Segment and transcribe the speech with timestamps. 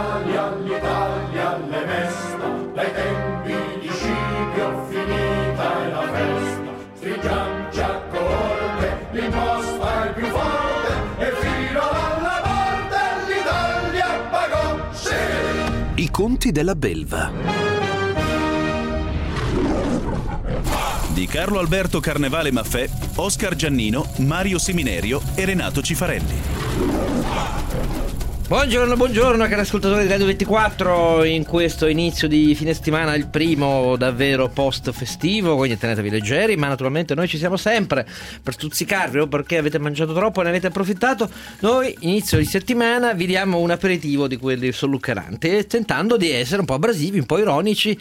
[0.00, 6.70] l'Italia, l'Italia alle mesta, dai tempi di Scipio finita è la festa.
[6.94, 12.98] Stringiamoci a corte, l'imposta è più forte e fino alla morte
[13.32, 16.02] l'Italia pagò, sì!
[16.02, 17.30] I conti della belva.
[21.08, 27.28] Di Carlo Alberto Carnevale Maffè, Oscar Giannino, Mario Seminerio e Renato Cifarelli.
[28.50, 33.94] Buongiorno, buongiorno cari ascoltatori di Radio 24 in questo inizio di fine settimana, il primo
[33.94, 38.04] davvero post festivo, quindi tenetevi leggeri, ma naturalmente noi ci siamo sempre
[38.42, 41.30] per stuzzicarvi o perché avete mangiato troppo e ne avete approfittato.
[41.60, 46.66] Noi inizio di settimana vi diamo un aperitivo di quelli solluccheranti, tentando di essere un
[46.66, 47.96] po' abrasivi, un po' ironici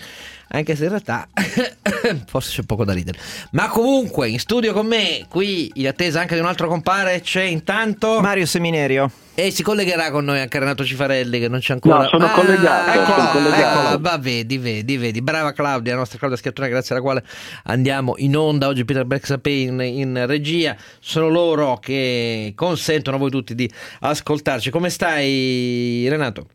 [0.49, 1.27] anche se in realtà
[2.27, 3.17] forse c'è poco da ridere.
[3.51, 7.43] Ma comunque, in studio con me, qui in attesa anche di un altro compare, c'è
[7.43, 9.11] intanto Mario Seminerio.
[9.35, 11.99] E si collegherà con noi anche Renato Cifarelli che non c'è ancora.
[11.99, 12.89] No, sono ah, collegato.
[12.89, 13.79] Eccola, sono collegato.
[13.79, 15.21] eccola, va, vedi, vedi, vedi.
[15.21, 17.23] Brava Claudia, la nostra Claudia Schiattone, grazie alla quale
[17.63, 18.67] andiamo in onda.
[18.67, 20.75] Oggi Peter Bexapé in, in regia.
[20.99, 24.71] Sono loro che consentono a voi tutti di ascoltarci.
[24.71, 26.45] Come stai, Renato?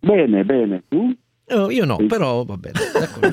[0.00, 0.82] Bene, bene.
[0.88, 1.16] Tu?
[1.50, 2.78] Oh, io no, però va bene.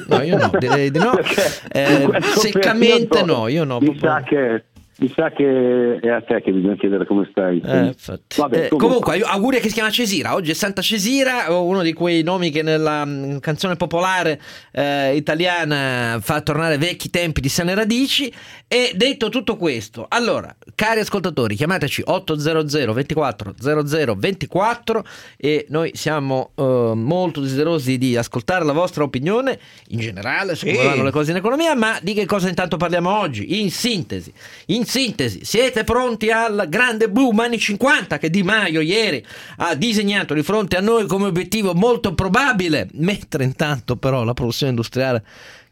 [0.08, 1.14] No, io no, direi di no.
[1.72, 3.80] Eh, seccamente no, io no.
[3.80, 4.64] Mi sa, che,
[4.98, 7.62] mi sa che è a te che bisogna chiedere come stai.
[7.66, 7.94] Eh.
[8.38, 10.34] Vabbè, Eh, comunque, auguri a chi si chiama Cesira.
[10.36, 14.40] Oggi è Santa Cesira, uno di quei nomi che nella mm, canzone popolare
[14.72, 18.32] eh, italiana fa tornare vecchi tempi di sane radici.
[18.68, 25.06] E detto tutto questo, allora, cari ascoltatori, chiamateci 800 24 00 24
[25.38, 30.78] e noi siamo eh, molto desiderosi di ascoltare la vostra opinione in generale su come
[30.78, 30.86] Sì.
[30.86, 33.62] vanno le cose in economia, ma di che cosa intanto parliamo oggi?
[33.62, 34.34] In sintesi,
[34.68, 39.26] in sintesi, siete pronti al grande boom anni 50 che Di Maio ieri
[39.58, 44.72] ha disegnato di fronte a noi come obiettivo molto probabile, mentre intanto però la produzione
[44.72, 45.24] industriale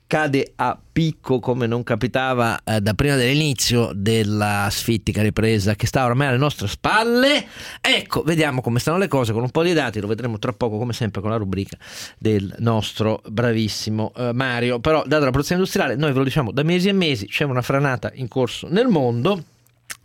[0.07, 6.05] cade a picco come non capitava eh, da prima dell'inizio della sfittica ripresa che sta
[6.05, 7.45] ormai alle nostre spalle.
[7.81, 10.77] Ecco, vediamo come stanno le cose con un po' di dati, lo vedremo tra poco
[10.77, 11.77] come sempre con la rubrica
[12.17, 14.79] del nostro bravissimo eh, Mario.
[14.79, 17.61] Però data la produzione industriale, noi ve lo diciamo da mesi e mesi, c'è una
[17.61, 19.43] franata in corso nel mondo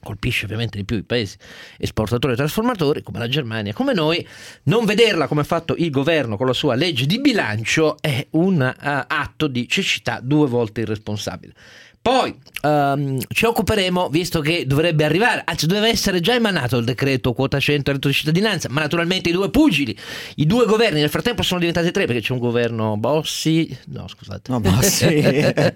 [0.00, 1.36] colpisce ovviamente di più i paesi
[1.76, 4.26] esportatori e trasformatori come la Germania, come noi,
[4.64, 8.62] non vederla come ha fatto il governo con la sua legge di bilancio è un
[8.62, 11.52] eh, atto di cecità due volte irresponsabile.
[12.00, 17.34] Poi ehm, ci occuperemo, visto che dovrebbe arrivare, anzi doveva essere già emanato il decreto
[17.34, 19.94] quota 100 reddito di cittadinanza, ma naturalmente i due pugili,
[20.36, 24.50] i due governi nel frattempo sono diventati tre perché c'è un governo Bossi, no scusate.
[24.50, 25.04] No, Bossi.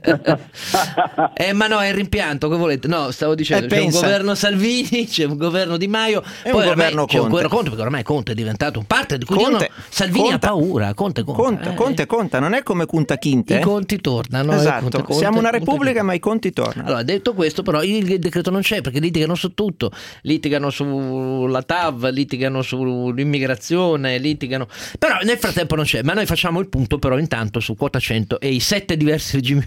[1.35, 2.89] eh ma no, è il rimpianto, che volete?
[2.89, 4.01] No, stavo dicendo, Eh, c'è un pensa.
[4.01, 7.29] governo Salvini, c'è un governo Di Maio, E poi un governo c'è un Conte.
[7.31, 9.51] governo Conte, perché ormai Conte è diventato un partner di cui Conte.
[9.51, 10.47] dicono Salvini Conta.
[10.47, 11.43] ha paura, Conte conta.
[11.43, 11.75] Conta, eh.
[11.75, 13.59] conte, conta, non è come Kunta Kinte.
[13.59, 14.53] I conti tornano.
[14.53, 16.12] eh, Esatto, Conte, Conte, siamo una repubblica Conte.
[16.13, 16.89] Ma i conti tornano.
[16.89, 19.91] Allora, detto questo, però, il decreto non c'è perché litigano su tutto.
[20.23, 24.69] Litigano sulla TAV, litigano sull'immigrazione, litigano.
[24.99, 26.03] Però nel frattempo non c'è.
[26.03, 29.67] Ma noi facciamo il punto, però, intanto su quota 100 e i sette diversi regimi.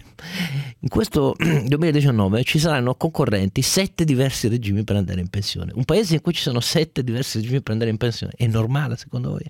[0.79, 1.35] In questo
[1.65, 5.71] 2019 ci saranno concorrenti sette diversi regimi per andare in pensione.
[5.73, 8.95] Un paese in cui ci sono sette diversi regimi per andare in pensione è normale,
[8.97, 9.43] secondo voi?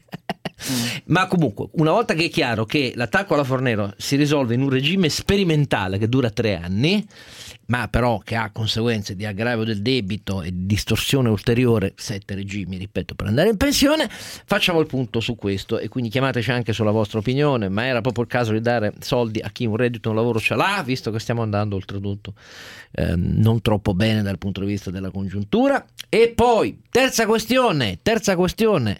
[1.05, 4.69] Ma comunque, una volta che è chiaro che l'attacco alla Fornero si risolve in un
[4.69, 7.05] regime sperimentale che dura tre anni,
[7.67, 12.77] ma però che ha conseguenze di aggravio del debito e di distorsione ulteriore, sette regimi,
[12.77, 15.79] ripeto, per andare in pensione, facciamo il punto su questo.
[15.79, 19.39] E quindi chiamateci anche sulla vostra opinione, ma era proprio il caso di dare soldi
[19.39, 22.33] a chi un reddito, un lavoro ce l'ha, visto che stiamo andando oltretutto
[22.91, 25.83] ehm, non troppo bene dal punto di vista della congiuntura.
[26.07, 28.99] E poi, terza questione, terza questione,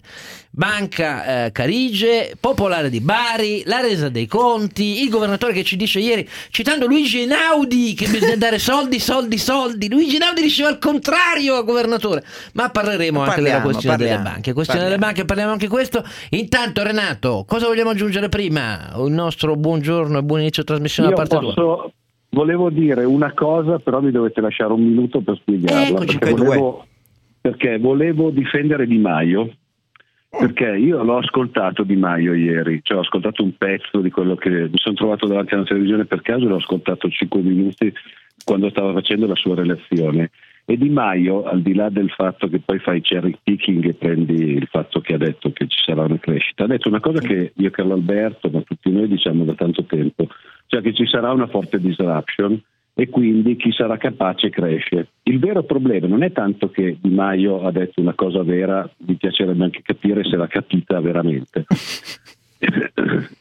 [0.50, 6.00] Banca eh, Carige, Popolare di Bari, la resa dei conti, il governatore che ci dice
[6.00, 9.88] ieri, citando Luigi Einaudi, che bisogna dare soldi, soldi, soldi.
[9.88, 12.24] Luigi Einaudi diceva il contrario, governatore.
[12.54, 14.52] Ma parleremo anche della Parliamo, questione delle parliamo, banche.
[14.52, 15.14] Questione delle parliamo.
[15.14, 16.04] banche, parliamo anche questo.
[16.30, 18.94] Intanto, Renato, cosa vogliamo aggiungere prima?
[18.96, 21.54] Il nostro buongiorno e buon inizio trasmissione Io da parte tua.
[21.54, 21.92] posso,
[22.30, 25.88] volevo dire una cosa, però mi dovete lasciare un minuto per spiegarla.
[25.88, 26.86] Eccoci perché, volevo,
[27.40, 29.50] perché volevo difendere Di Maio.
[30.38, 34.50] Perché io l'ho ascoltato Di Maio ieri, cioè ho ascoltato un pezzo di quello che
[34.50, 37.92] mi sono trovato davanti alla televisione per caso e l'ho ascoltato 5 minuti
[38.44, 40.30] quando stava facendo la sua relazione.
[40.66, 44.34] E Di Maio, al di là del fatto che poi fai cherry picking e prendi
[44.34, 47.52] il fatto che ha detto che ci sarà una crescita, ha detto una cosa che
[47.54, 50.26] io Carlo Alberto, ma tutti noi diciamo da tanto tempo,
[50.66, 52.60] cioè che ci sarà una forte disruption
[52.98, 55.08] e quindi chi sarà capace cresce.
[55.24, 59.16] Il vero problema non è tanto che Di Maio ha detto una cosa vera, mi
[59.16, 61.66] piacerebbe anche capire se l'ha capita veramente.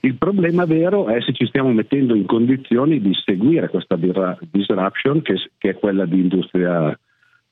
[0.01, 5.35] Il problema vero è se ci stiamo mettendo in condizioni di seguire questa disruption che,
[5.57, 6.99] che è quella di industria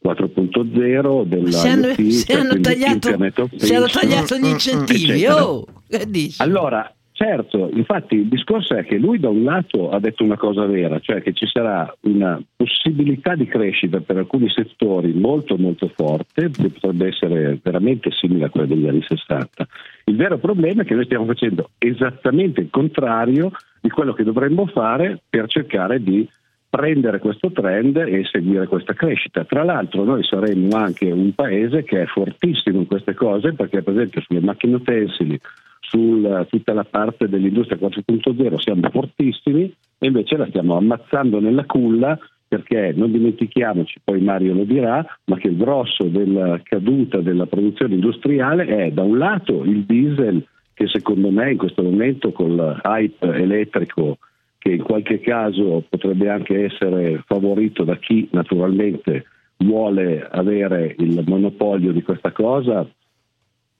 [0.03, 3.17] 4.0 della Si hanno, si cioè hanno quindi tagliato,
[3.55, 5.11] si hanno tagliato gli incentivi.
[5.11, 5.47] eccetera.
[5.47, 6.41] Oh, che dici?
[6.41, 10.65] Allora, certo, infatti il discorso è che lui da un lato ha detto una cosa
[10.65, 16.49] vera, cioè che ci sarà una possibilità di crescita per alcuni settori molto molto forte,
[16.49, 19.67] che potrebbe essere veramente simile a quella degli anni 60.
[20.05, 24.65] Il vero problema è che noi stiamo facendo esattamente il contrario di quello che dovremmo
[24.65, 26.27] fare per cercare di
[26.69, 29.45] prendere questo trend e seguire questa crescita.
[29.45, 33.93] Tra l'altro noi saremmo anche un paese che è fortissimo in queste cose perché per
[33.93, 35.39] esempio sulle macchine utensili,
[35.83, 42.17] su tutta la parte dell'industria 4.0 siamo fortissimi e invece la stiamo ammazzando nella culla
[42.47, 47.95] perché non dimentichiamoci, poi Mario lo dirà, ma che il grosso della caduta della produzione
[47.95, 53.27] industriale è da un lato il diesel che secondo me in questo momento col hype
[53.27, 54.17] elettrico
[54.59, 59.25] che in qualche caso potrebbe anche essere favorito da chi naturalmente
[59.57, 62.87] vuole avere il monopolio di questa cosa,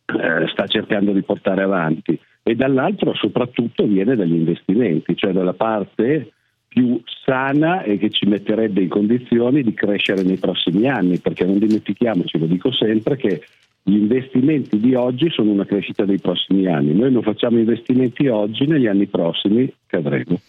[0.06, 6.32] eh, sta cercando di portare avanti e dall'altro soprattutto viene dagli investimenti, cioè dalla parte
[6.68, 11.60] più sana e che ci metterebbe in condizioni di crescere nei prossimi anni, perché non
[11.60, 13.44] dimentichiamoci, lo dico sempre, che
[13.84, 16.96] gli investimenti di oggi sono una crescita dei prossimi anni.
[16.96, 20.40] Noi non facciamo investimenti oggi, negli anni prossimi cadremo.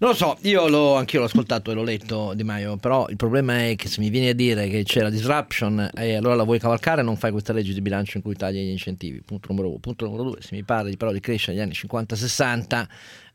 [0.00, 3.16] Non lo so, io l'ho, anch'io l'ho ascoltato e l'ho letto Di Maio, però il
[3.16, 6.44] problema è che se mi vieni a dire che c'è la disruption e allora la
[6.44, 9.70] vuoi cavalcare non fai questa legge di bilancio in cui tagli gli incentivi, punto numero
[9.70, 9.78] uno.
[9.78, 12.86] Punto numero due, se mi parli però di crescere negli anni 50-60,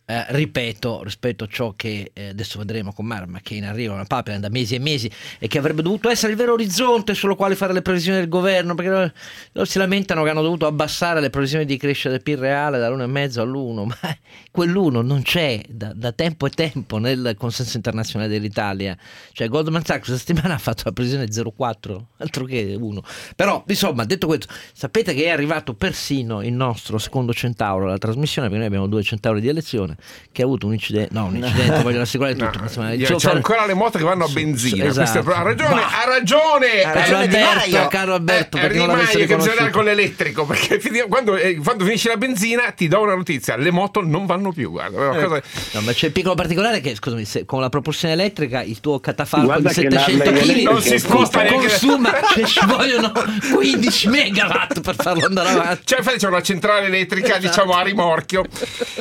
[0.05, 4.03] eh, ripeto, rispetto a ciò che eh, adesso vedremo con Marma, che in arrivo una
[4.03, 5.09] papera da mesi e mesi
[5.39, 8.75] e che avrebbe dovuto essere il vero orizzonte sullo quale fare le previsioni del governo,
[8.75, 9.11] perché loro,
[9.53, 13.39] loro si lamentano che hanno dovuto abbassare le previsioni di crescita del PIL reale dall'1,5
[13.39, 14.17] all'1, ma
[14.51, 18.97] quell'1 non c'è da, da, tempo e tempo nel consenso internazionale dell'Italia.
[19.31, 23.03] Cioè Goldman Sachs questa settimana ha fatto la previsione 0,4, altro che 1.
[23.37, 28.49] Però, insomma, detto questo, sapete che è arrivato persino il nostro secondo centauro alla trasmissione,
[28.49, 29.92] perché noi abbiamo due centauri di elezione
[30.31, 32.57] che ha avuto un incidente, no, un incidente, voglio assicurare tutto.
[32.57, 34.85] No, insomma, c'ho ancora le moto che vanno a benzina.
[34.85, 35.11] Esatto.
[35.21, 36.81] Questo è- ha ragione, ha ragione.
[36.83, 37.87] Ha Carlo ragione Alberto, Maio.
[37.87, 41.35] Carlo Alberto, Eh, perché non Di l'avesse Maio che bisogna andare con l'elettrico perché quando,
[41.35, 45.17] eh, quando finisci la benzina ti do una notizia le moto non vanno più guarda
[45.17, 45.23] Eh.
[45.23, 45.41] cosa-
[45.73, 48.99] No, ma c'è il piccolo particolare che, scusami, se con la propulsione elettrica il tuo
[48.99, 53.11] catafalco Guarda di che 700 l'Harley kg Non si sposta neanche- consuma, cioè ci vogliono
[53.53, 55.81] 15 megawatt per farlo andare avanti.
[55.85, 57.47] cioè infatti c'è una centrale elettrica Esatto.
[57.47, 58.43] diciamo a rimorchio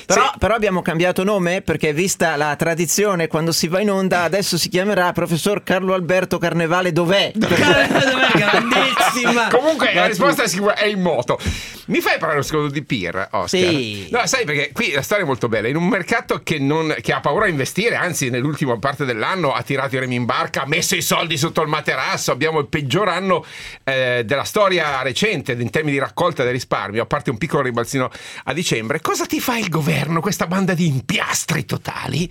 [0.06, 0.38] Però, Sì.
[0.38, 4.68] però abbiamo cambiato nome perché vista la tradizione quando si va in onda adesso si
[4.68, 7.32] chiamerà professor Carlo Alberto Carnevale dov'è?
[7.34, 7.88] Dov'è?
[8.34, 9.48] Grandissima.
[9.48, 11.38] Comunque la risposta è sicura, è in moto.
[11.86, 13.48] Mi fai parlare un secondo di PIR, Oscar?
[13.48, 14.08] Sì.
[14.10, 15.68] No, sai perché qui la storia è molto bella.
[15.68, 19.62] In un mercato che, non- che ha paura a investire, anzi nell'ultima parte dell'anno ha
[19.62, 23.08] tirato i remi in barca, ha messo i soldi sotto il materasso, abbiamo il peggior
[23.08, 23.44] anno
[23.84, 28.10] eh, della storia recente in termini di raccolta del risparmio, a parte un piccolo ribalzino
[28.44, 29.00] a dicembre.
[29.00, 32.30] Cosa ti fa il governo, questa banda di impiastri totali?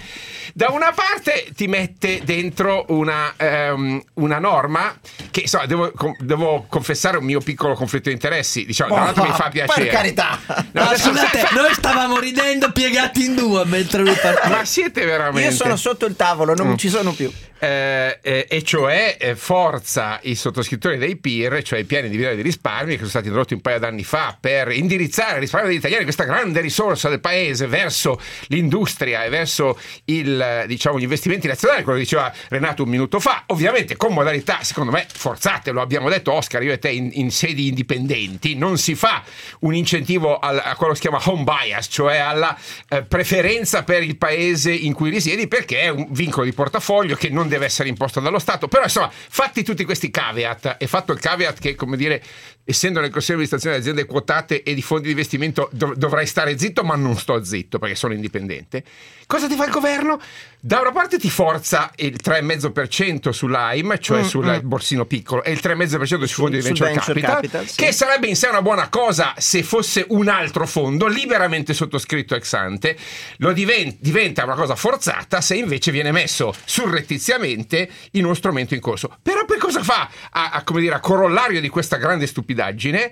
[0.53, 4.97] Da una parte ti mette dentro una, ehm, una norma
[5.31, 8.65] che insomma, devo, com- devo confessare un mio piccolo conflitto di interessi.
[8.65, 9.83] Diciamo, da un lato mi fa piacere.
[9.83, 10.39] Per carità.
[10.47, 14.55] No, Ma adesso- scusate, noi stavamo ridendo piegati in due mentre lui partiva.
[14.57, 15.49] Ma siete veramente.
[15.49, 16.55] Io sono sotto il tavolo, Mm.
[16.65, 17.31] non ci sono più.
[17.63, 22.41] Eh, eh, e cioè eh, forza i sottoscrittori dei PIR, cioè i piani individuali di
[22.41, 26.03] risparmio che sono stati introdotti un paio d'anni fa per indirizzare il risparmio degli italiani,
[26.03, 31.97] questa grande risorsa del paese, verso l'industria e verso il, diciamo, gli investimenti nazionali, quello
[31.97, 36.31] che diceva Renato un minuto fa, ovviamente con modalità secondo me forzate, lo abbiamo detto
[36.31, 39.23] Oscar, io e te in, in sedi indipendenti, non si fa
[39.59, 42.57] un incentivo al- a quello che si chiama home bias, cioè alla
[42.89, 47.29] eh, preferenza per il paese in cui risiedi perché è un vincolo di portafoglio che
[47.29, 48.67] non deve essere imposto dallo Stato.
[48.67, 52.21] Però insomma, fatti tutti questi caveat e fatto il caveat che, come dire,
[52.63, 56.25] essendo nel consiglio di amministrazione di aziende quotate e di fondi di investimento dov- dovrai
[56.25, 58.83] stare zitto, ma non sto zitto perché sono indipendente.
[59.25, 60.19] Cosa ti fa il governo?
[60.63, 66.03] Da una parte ti forza il 3,5% sull'AIM, cioè sul borsino piccolo, e il 3,5%
[66.05, 67.75] sui fondi di venture, venture capital, capital, sì.
[67.77, 72.53] che sarebbe in sé una buona cosa se fosse un altro fondo liberamente sottoscritto ex
[72.53, 72.95] ante,
[73.37, 78.81] lo diven- diventa una cosa forzata se invece viene messo surrettiziamente in uno strumento in
[78.81, 79.17] corso.
[79.19, 83.11] Però poi cosa fa a, a, come dire, a corollario di questa grande stupidaggine?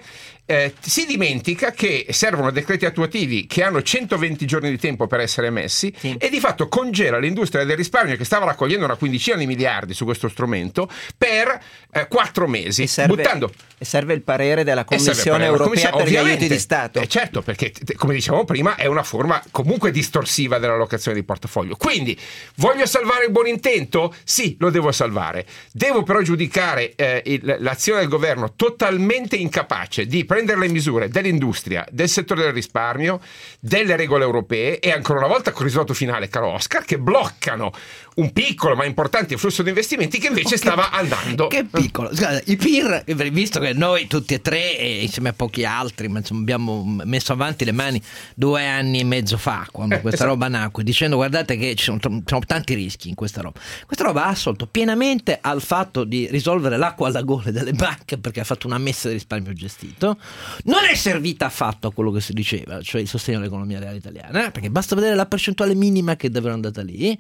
[0.50, 5.46] eh, si dimentica che servono decreti attuativi che hanno 120 giorni di tempo per essere
[5.46, 6.16] emessi Sì.
[6.18, 10.06] e di fatto congela l'industria del risparmio che stava raccogliendo una quindicina di miliardi su
[10.06, 11.60] questo strumento per
[11.92, 16.08] eh, quattro mesi, E serve, buttando e serve il parere della Commissione europea Commissione- per
[16.12, 17.00] gli aiuti di Stato.
[17.00, 21.76] Eh, certo, perché come dicevamo prima è una forma comunque distorsiva dell'allocazione di portafoglio.
[21.78, 22.18] Quindi
[22.56, 24.14] voglio salvare il buon intento?
[24.24, 25.46] Sì, lo devo salvare.
[25.72, 31.86] Devo però giudicare eh, il- l'azione del governo totalmente incapace di prendere le misure dell'industria,
[31.90, 33.22] del settore del risparmio,
[33.60, 36.98] delle regole europee e ancora una volta con il risultato finale, caro Oscar, che
[37.30, 37.72] bloccano
[38.20, 41.48] un piccolo ma importante flusso di investimenti che invece stava andando.
[41.48, 42.10] Che piccolo.
[42.14, 46.20] Guarda, i PIR, visto che noi tutti e tre, e insieme a pochi altri, ma
[46.20, 48.02] insomma, abbiamo messo avanti le mani
[48.36, 50.32] due anni e mezzo fa, quando Eh, questa esatto.
[50.32, 53.60] roba nacque, dicendo guardate che ci sono, ci sono tanti rischi in questa roba.
[53.86, 58.42] Questa roba ha assolto pienamente al fatto di risolvere l'acqua alla gola delle banche perché
[58.42, 60.18] ha fatto una messa di risparmio gestito.
[60.64, 64.52] Non è servita affatto a quello che si diceva, cioè il sostegno all'economia reale italiana,
[64.52, 67.18] perché basta vedere la percentuale minima che davvero è andata lì.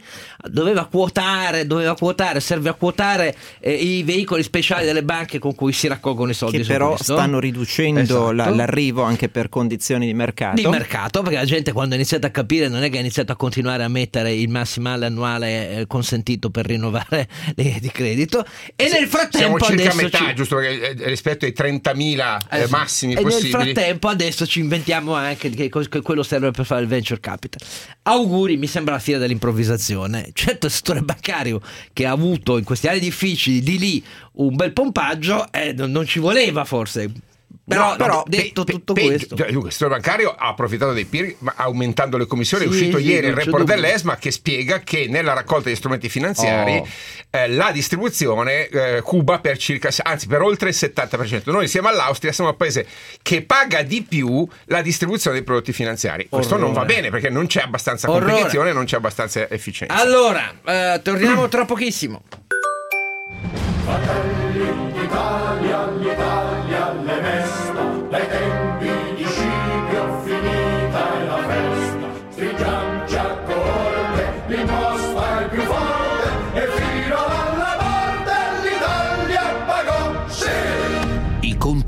[0.50, 5.72] Doveva quotare, doveva quotare, serve a quotare eh, i veicoli speciali delle banche con cui
[5.72, 6.58] si raccolgono i soldi.
[6.58, 7.14] che però questo.
[7.14, 8.32] stanno riducendo Esatto.
[8.32, 10.62] la- l'arrivo anche per condizioni di mercato.
[10.62, 13.32] di mercato perché la gente quando ha iniziato a capire non è che ha iniziato
[13.32, 18.44] a continuare a mettere il massimale annuale eh, consentito per rinnovare le linee di credito
[18.76, 22.62] e nel Siamo frattempo circa a metà, ci- giusto perché, eh, rispetto ai 30.000 eh,
[22.62, 22.72] Eh sì.
[22.72, 23.52] massimi e possibili.
[23.52, 27.66] nel frattempo adesso ci inventiamo anche che quello serve per fare il venture capital
[28.04, 31.62] auguri mi sembra la fine dell'improvvisazione certo settore bancario
[31.94, 36.20] che ha avuto in questi anni difficili di lì un bel pompaggio eh, non ci
[36.20, 37.12] voleva forse
[37.70, 39.36] però, No, però, detto pe- tutto pe- questo.
[39.36, 42.66] Dunque, il settore bancario ha approfittato dei PIR ma aumentando le commissioni.
[42.66, 43.76] è Sì, uscito sì, ieri il report dubbio.
[43.76, 46.88] dell'ESMA che spiega che nella raccolta di strumenti finanziari Oh.
[47.30, 51.52] eh, la distribuzione eh, cuba per circa, anzi per oltre il 70%.
[51.52, 52.88] Noi insieme all'Austria siamo il paese
[53.22, 56.28] che paga di più la distribuzione dei prodotti finanziari.
[56.30, 58.32] Questo non va bene perché non c'è abbastanza Orrore.
[58.32, 59.94] competizione, non c'è abbastanza efficienza.
[59.96, 62.24] allora eh, torniamo tra pochissimo
[63.84, 65.88] Fratelli d'Italia,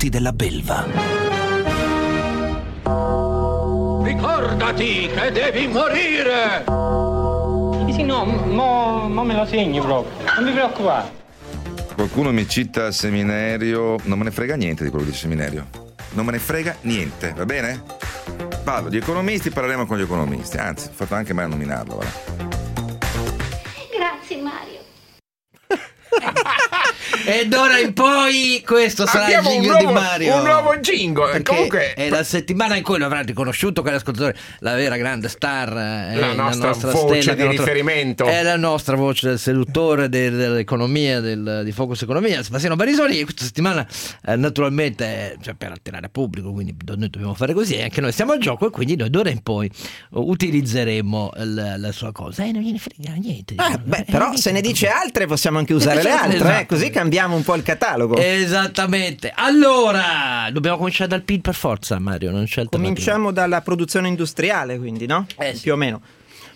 [0.02, 0.08] sì!
[0.08, 0.84] I conti della belva.
[4.02, 6.64] Ricordati che devi morire!
[7.86, 10.24] Sì, sì, no, mo, mo me lo segni proprio.
[10.34, 11.20] Non mi preoccupare.
[11.94, 15.68] Qualcuno mi cita seminario, non me ne frega niente di quello di seminario.
[16.10, 17.82] Non me ne frega niente, va bene?
[18.64, 20.56] Parlo di economisti, parleremo con gli economisti.
[20.56, 22.06] Anzi, ho fatto anche mai a nominarlo, va.
[23.96, 24.80] Grazie Mario.
[27.24, 30.36] E d'ora in poi questo sarà Abbiamo il jingle nuovo, di Mario.
[30.36, 31.30] un nuovo jingle.
[31.30, 35.28] Perché Comunque, è la settimana in cui lo avrà riconosciuto che l'ascoltatore, la vera grande
[35.28, 38.24] star, eh, La nostra voce stella di tro- riferimento.
[38.24, 43.18] È la nostra voce del seduttore del- dell'economia, del- di Focus Economia, Sebastiano Barisoni.
[43.20, 43.86] E questa settimana,
[44.26, 47.76] eh, naturalmente, eh, cioè, per attirare pubblico, quindi noi dobbiamo fare così.
[47.76, 49.70] E anche noi siamo al gioco, e quindi noi d'ora in poi
[50.10, 52.42] uh, utilizzeremo la, la sua cosa.
[52.44, 53.54] Eh, non gliene frega niente.
[53.58, 56.24] Ah, beh, però se ne dice altre possiamo anche usare le Esatto.
[56.30, 58.16] altre, eh, così cambiamo un po' il catalogo.
[58.16, 59.32] Esattamente.
[59.34, 62.30] Allora, dobbiamo cominciare dal PIL per forza, Mario.
[62.30, 62.64] Non c'è.
[62.68, 65.26] Cominciamo dalla produzione industriale, quindi, no?
[65.36, 65.62] Eh, sì.
[65.62, 66.00] Più o meno.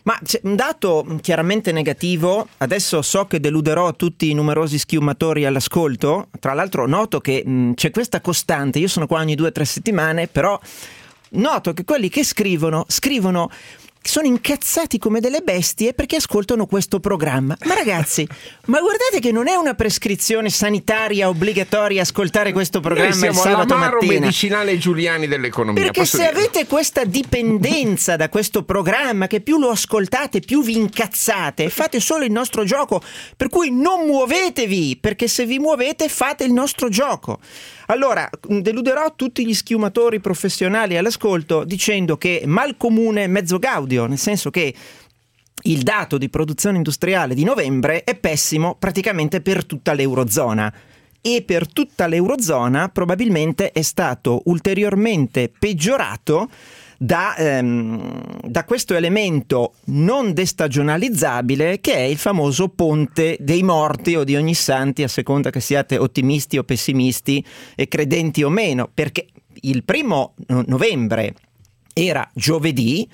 [0.04, 6.28] Ma c'è un dato chiaramente negativo, adesso so che deluderò tutti i numerosi schiumatori all'ascolto,
[6.38, 9.64] tra l'altro noto che mh, c'è questa costante, io sono qua ogni due o tre
[9.64, 10.60] settimane, però
[11.30, 13.50] noto che quelli che scrivono, scrivono
[14.10, 17.56] sono incazzati come delle bestie perché ascoltano questo programma.
[17.64, 18.26] Ma ragazzi,
[18.66, 23.40] ma guardate che non è una prescrizione sanitaria obbligatoria ascoltare questo noi programma il siamo
[23.40, 24.20] sabato l'amaro mattina.
[24.20, 25.82] medicinale Giuliani dell'economia.
[25.82, 26.38] Perché se dirlo.
[26.38, 32.24] avete questa dipendenza da questo programma, che più lo ascoltate, più vi incazzate, fate solo
[32.24, 33.02] il nostro gioco.
[33.36, 37.38] Per cui non muovetevi, perché se vi muovete fate il nostro gioco.
[37.86, 44.18] Allora, mh, deluderò tutti gli schiumatori professionali all'ascolto dicendo che mal comune mezzo gaudio, nel
[44.18, 44.74] senso che
[45.62, 50.72] il dato di produzione industriale di novembre è pessimo praticamente per tutta l'Eurozona.
[51.22, 56.48] E per tutta l'Eurozona probabilmente è stato ulteriormente peggiorato
[56.98, 64.24] da, ehm, da questo elemento non destagionalizzabile che è il famoso ponte dei morti o
[64.24, 69.26] di ogni santi a seconda che siate ottimisti o pessimisti e credenti o meno, perché
[69.62, 71.34] il primo no- novembre
[71.92, 73.08] era giovedì,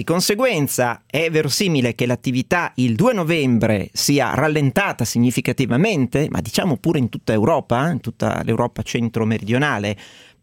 [0.00, 6.98] di conseguenza è verosimile che l'attività il 2 novembre sia rallentata significativamente, ma diciamo pure
[6.98, 9.94] in tutta Europa, in tutta l'Europa centro-meridionale,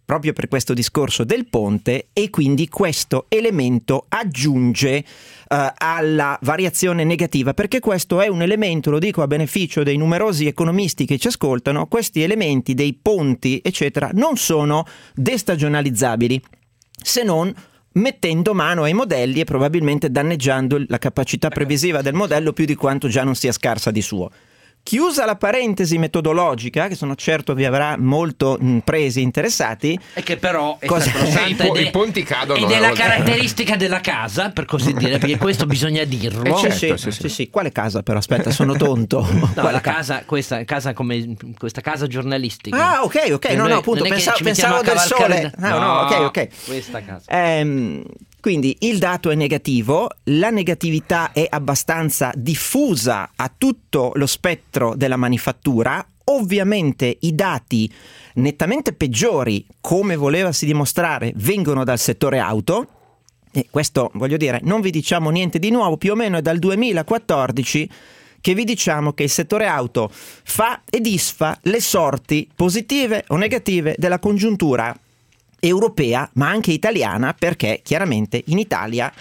[0.06, 5.04] proprio per questo discorso del ponte e quindi questo elemento aggiunge eh,
[5.48, 11.08] alla variazione negativa perché questo è un elemento, lo dico a beneficio dei numerosi economisti
[11.08, 14.86] che ci ascoltano, questi elementi dei ponti eccetera non sono
[15.16, 16.40] destagionalizzabili
[16.92, 17.54] se non
[17.98, 23.08] mettendo mano ai modelli e probabilmente danneggiando la capacità previsiva del modello più di quanto
[23.08, 24.32] già non sia scarsa di suo.
[24.88, 30.00] Chiusa la parentesi metodologica, che sono certo vi avrà molto mh, presi interessati.
[30.13, 32.79] E che però è Cosa- sacrosanta I po- ed è- i ponti cadono, Ed è
[32.79, 36.41] la caratteristica della casa, per così dire, perché questo bisogna dirlo.
[36.44, 37.50] Eh, Sì, certo, sì, sì, sì, sì.
[37.50, 38.17] Quale casa però?
[38.17, 39.27] Aspetta, sono tonto.
[39.38, 43.00] No, Quale la ca- casa, questa casa come questa casa giornalistica.
[43.00, 43.50] Ah, ok, ok.
[43.51, 45.51] No, no, appunto, pensavo, pensavo del sole.
[45.60, 46.48] Ah, no, ok, ok.
[46.65, 47.24] Questa casa.
[47.27, 48.03] Ehm,
[48.39, 55.17] quindi il dato è negativo, la negatività è abbastanza diffusa a tutto lo spettro della
[55.17, 56.06] manifattura.
[56.25, 57.91] Ovviamente i dati
[58.36, 62.88] nettamente peggiori, come volevasi dimostrare, vengono dal settore auto.
[63.51, 66.60] E questo voglio dire, non vi diciamo niente di nuovo, più o meno è dal
[66.60, 67.89] 2014
[68.39, 73.96] che vi diciamo che il settore auto fa e disfa le sorti positive o negative
[73.98, 74.96] della congiuntura
[75.60, 79.12] europea, ma anche italiana, perché chiaramente in Italia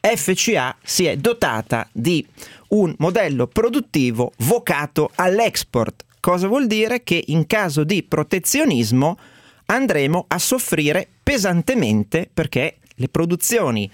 [0.00, 2.26] FCA si è dotata di
[2.68, 6.04] un modello produttivo vocato all'export.
[6.20, 7.02] Cosa vuol dire?
[7.02, 9.18] Che in caso di protezionismo
[9.66, 13.90] andremo a soffrire pesantemente perché le produzioni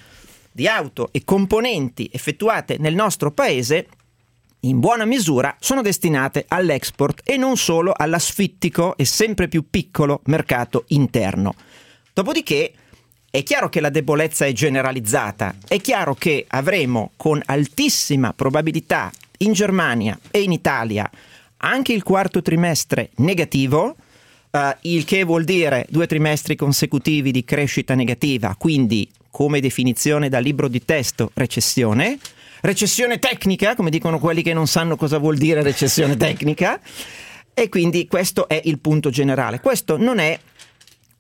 [0.50, 3.86] di auto e componenti effettuate nel nostro paese
[4.60, 10.84] in buona misura sono destinate all'export e non solo all'asfittico e sempre più piccolo mercato
[10.88, 11.54] interno.
[12.16, 12.72] Dopodiché
[13.30, 19.52] è chiaro che la debolezza è generalizzata, è chiaro che avremo con altissima probabilità in
[19.52, 21.10] Germania e in Italia
[21.58, 23.96] anche il quarto trimestre negativo,
[24.50, 30.38] eh, il che vuol dire due trimestri consecutivi di crescita negativa, quindi come definizione da
[30.38, 32.18] libro di testo recessione,
[32.62, 36.80] recessione tecnica, come dicono quelli che non sanno cosa vuol dire recessione tecnica,
[37.52, 39.60] e quindi questo è il punto generale.
[39.60, 40.38] Questo non è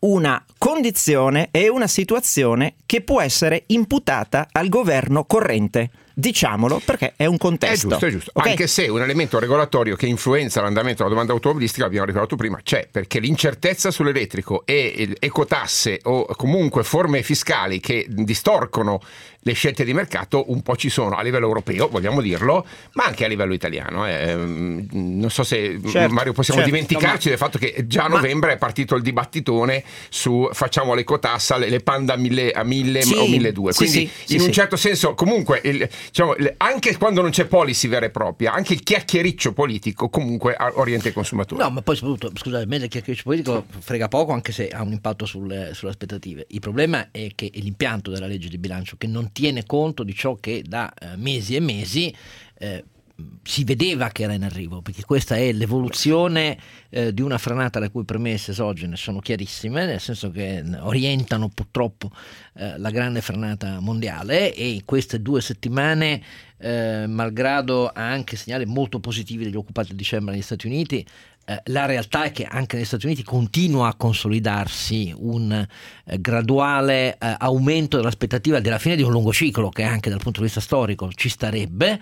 [0.00, 5.90] una condizione e una situazione che può essere imputata al governo corrente.
[6.18, 7.88] Diciamolo perché è un È contesto.
[7.88, 8.30] giusto, è giusto.
[8.32, 8.46] Ok?
[8.46, 12.88] Anche se un elemento regolatorio che influenza l'andamento della domanda automobilistica, l'abbiamo ricordato prima, c'è
[12.90, 18.98] perché l'incertezza sull'elettrico e ecotasse o comunque forme fiscali che distorcono
[19.40, 23.24] le scelte di mercato un po' ci sono a livello europeo, vogliamo dirlo, ma anche
[23.26, 24.08] a livello italiano.
[24.08, 24.30] eh.
[24.30, 26.74] Ehm, Non so se Certo, Mario possiamo certo.
[26.74, 31.58] dimenticarci del fatto che già a Ma- novembre è partito il dibattitone su facciamo l'ecotassa,
[31.58, 33.84] le, le panda a 1000 a 1000 Sì, o 1200.
[33.92, 37.46] sì, Quindi sì, sì, in un certo senso comunque il- diciamo, anche quando non c'è
[37.46, 41.62] policy vera e propria, anche il chiacchiericcio politico comunque orienta i consumatori.
[41.62, 44.92] No, ma poi soprattutto, scusate, mentre il chiacchiericcio politico frega poco anche se ha un
[44.92, 46.46] impatto sulle, sulle aspettative.
[46.48, 50.14] Il problema è che è l'impianto della legge di bilancio che non tiene conto di
[50.14, 52.14] ciò che da eh, mesi e mesi
[52.58, 52.84] eh,
[53.42, 56.58] si vedeva che era in arrivo, perché questa è l'evoluzione
[56.90, 62.10] eh, di una franata le cui premesse esogene sono chiarissime, nel senso che orientano purtroppo
[62.54, 66.22] eh, la grande franata mondiale e in queste due settimane,
[66.58, 71.06] eh, malgrado anche segnali molto positivi degli occupati a dicembre negli Stati Uniti,
[71.48, 77.16] eh, la realtà è che anche negli Stati Uniti continua a consolidarsi un eh, graduale
[77.18, 80.60] eh, aumento dell'aspettativa della fine di un lungo ciclo che anche dal punto di vista
[80.60, 82.00] storico ci starebbe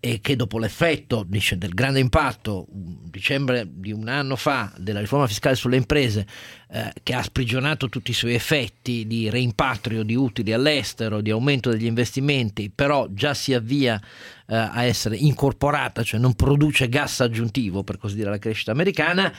[0.00, 5.28] e che dopo l'effetto dice, del grande impatto dicembre di un anno fa della riforma
[5.28, 6.26] fiscale sulle imprese
[6.72, 11.70] eh, che ha sprigionato tutti i suoi effetti di reimpatrio di utili all'estero, di aumento
[11.70, 14.00] degli investimenti, però già si avvia
[14.46, 19.32] eh, a essere incorporata, cioè non produce gas aggiuntivo per così dire alla crescita americana.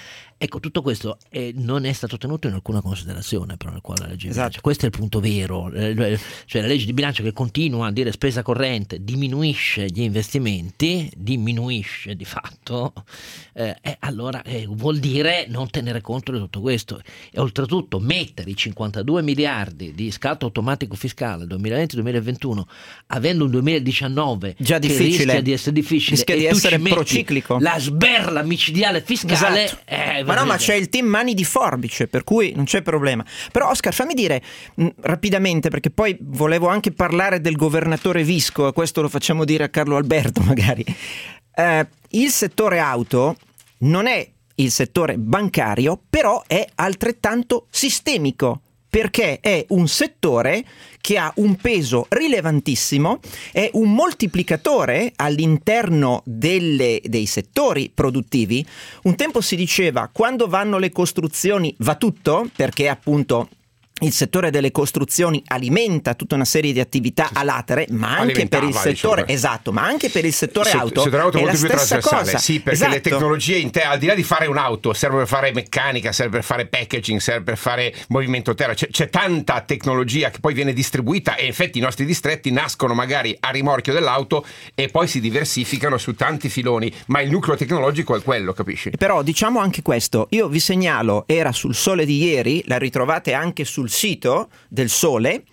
[0.43, 4.15] Ecco, tutto questo eh, non è stato tenuto in alcuna considerazione però nel quadro della
[4.15, 4.47] legge di Esatto.
[4.47, 4.61] bilancio.
[4.61, 8.11] Questo è il punto vero, eh, cioè la legge di bilancio che continua a dire
[8.11, 12.91] spesa corrente diminuisce gli investimenti, diminuisce di fatto,
[13.53, 16.99] eh, allora eh, vuol dire non tenere conto di tutto questo
[17.31, 22.61] e oltretutto mettere i 52 miliardi di scatto automatico fiscale 2020-2021
[23.07, 25.17] avendo un 2019 Già che difficile.
[25.25, 27.57] rischia di essere difficile Rischia di essere prociclico.
[27.59, 29.81] la sberla micidiale fiscale Esatto.
[30.33, 33.25] Ma no, ma c'è il team mani di forbice, per cui non c'è problema.
[33.51, 34.41] Però, Oscar, fammi dire
[34.75, 39.65] mh, rapidamente, perché poi volevo anche parlare del governatore Visco, e questo lo facciamo dire
[39.65, 40.85] a Carlo Alberto, magari.
[41.53, 43.35] Eh, il settore auto
[43.79, 48.61] non è il settore bancario, però è altrettanto sistemico.
[48.91, 50.65] perché è un settore
[51.01, 53.19] che ha un peso rilevantissimo,
[53.51, 58.65] è un moltiplicatore all'interno delle- dei settori produttivi.
[59.03, 63.49] Un tempo si diceva quando vanno le costruzioni va tutto, perché appunto
[64.01, 68.63] il settore delle costruzioni alimenta tutta una serie di attività a latere, ma anche per
[68.63, 69.37] il Alimentava, settore, diciamo.
[69.37, 72.37] esatto, ma anche per il settore auto, settore auto è molto più trasversale, cosa.
[72.37, 73.09] sì, perché le Esatto.
[73.09, 76.43] tecnologie in te, al di là di fare un'auto, serve per fare meccanica, serve per
[76.43, 81.35] fare packaging, serve per fare movimento terra, c'è, c'è tanta tecnologia che poi viene distribuita
[81.35, 86.15] e infatti i nostri distretti nascono magari a rimorchio dell'auto e poi si diversificano su
[86.15, 88.91] tanti filoni, ma il nucleo tecnologico è quello, capisci?
[88.97, 93.63] Però diciamo anche questo, io vi segnalo, era sul Sole di ieri, la ritrovate anche
[93.65, 95.43] sul sito del Sole,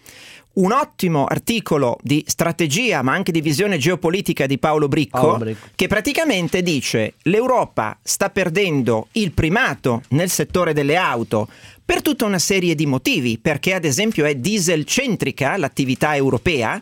[0.55, 5.69] un ottimo articolo di strategia ma anche di visione geopolitica di Paolo Bricco, Paolo Bricco.
[5.75, 11.49] che praticamente dice l'Europa sta perdendo il primato nel settore delle auto
[11.85, 16.79] per tutta una serie di motivi, perché ad esempio è diesel centrica l'attività europea.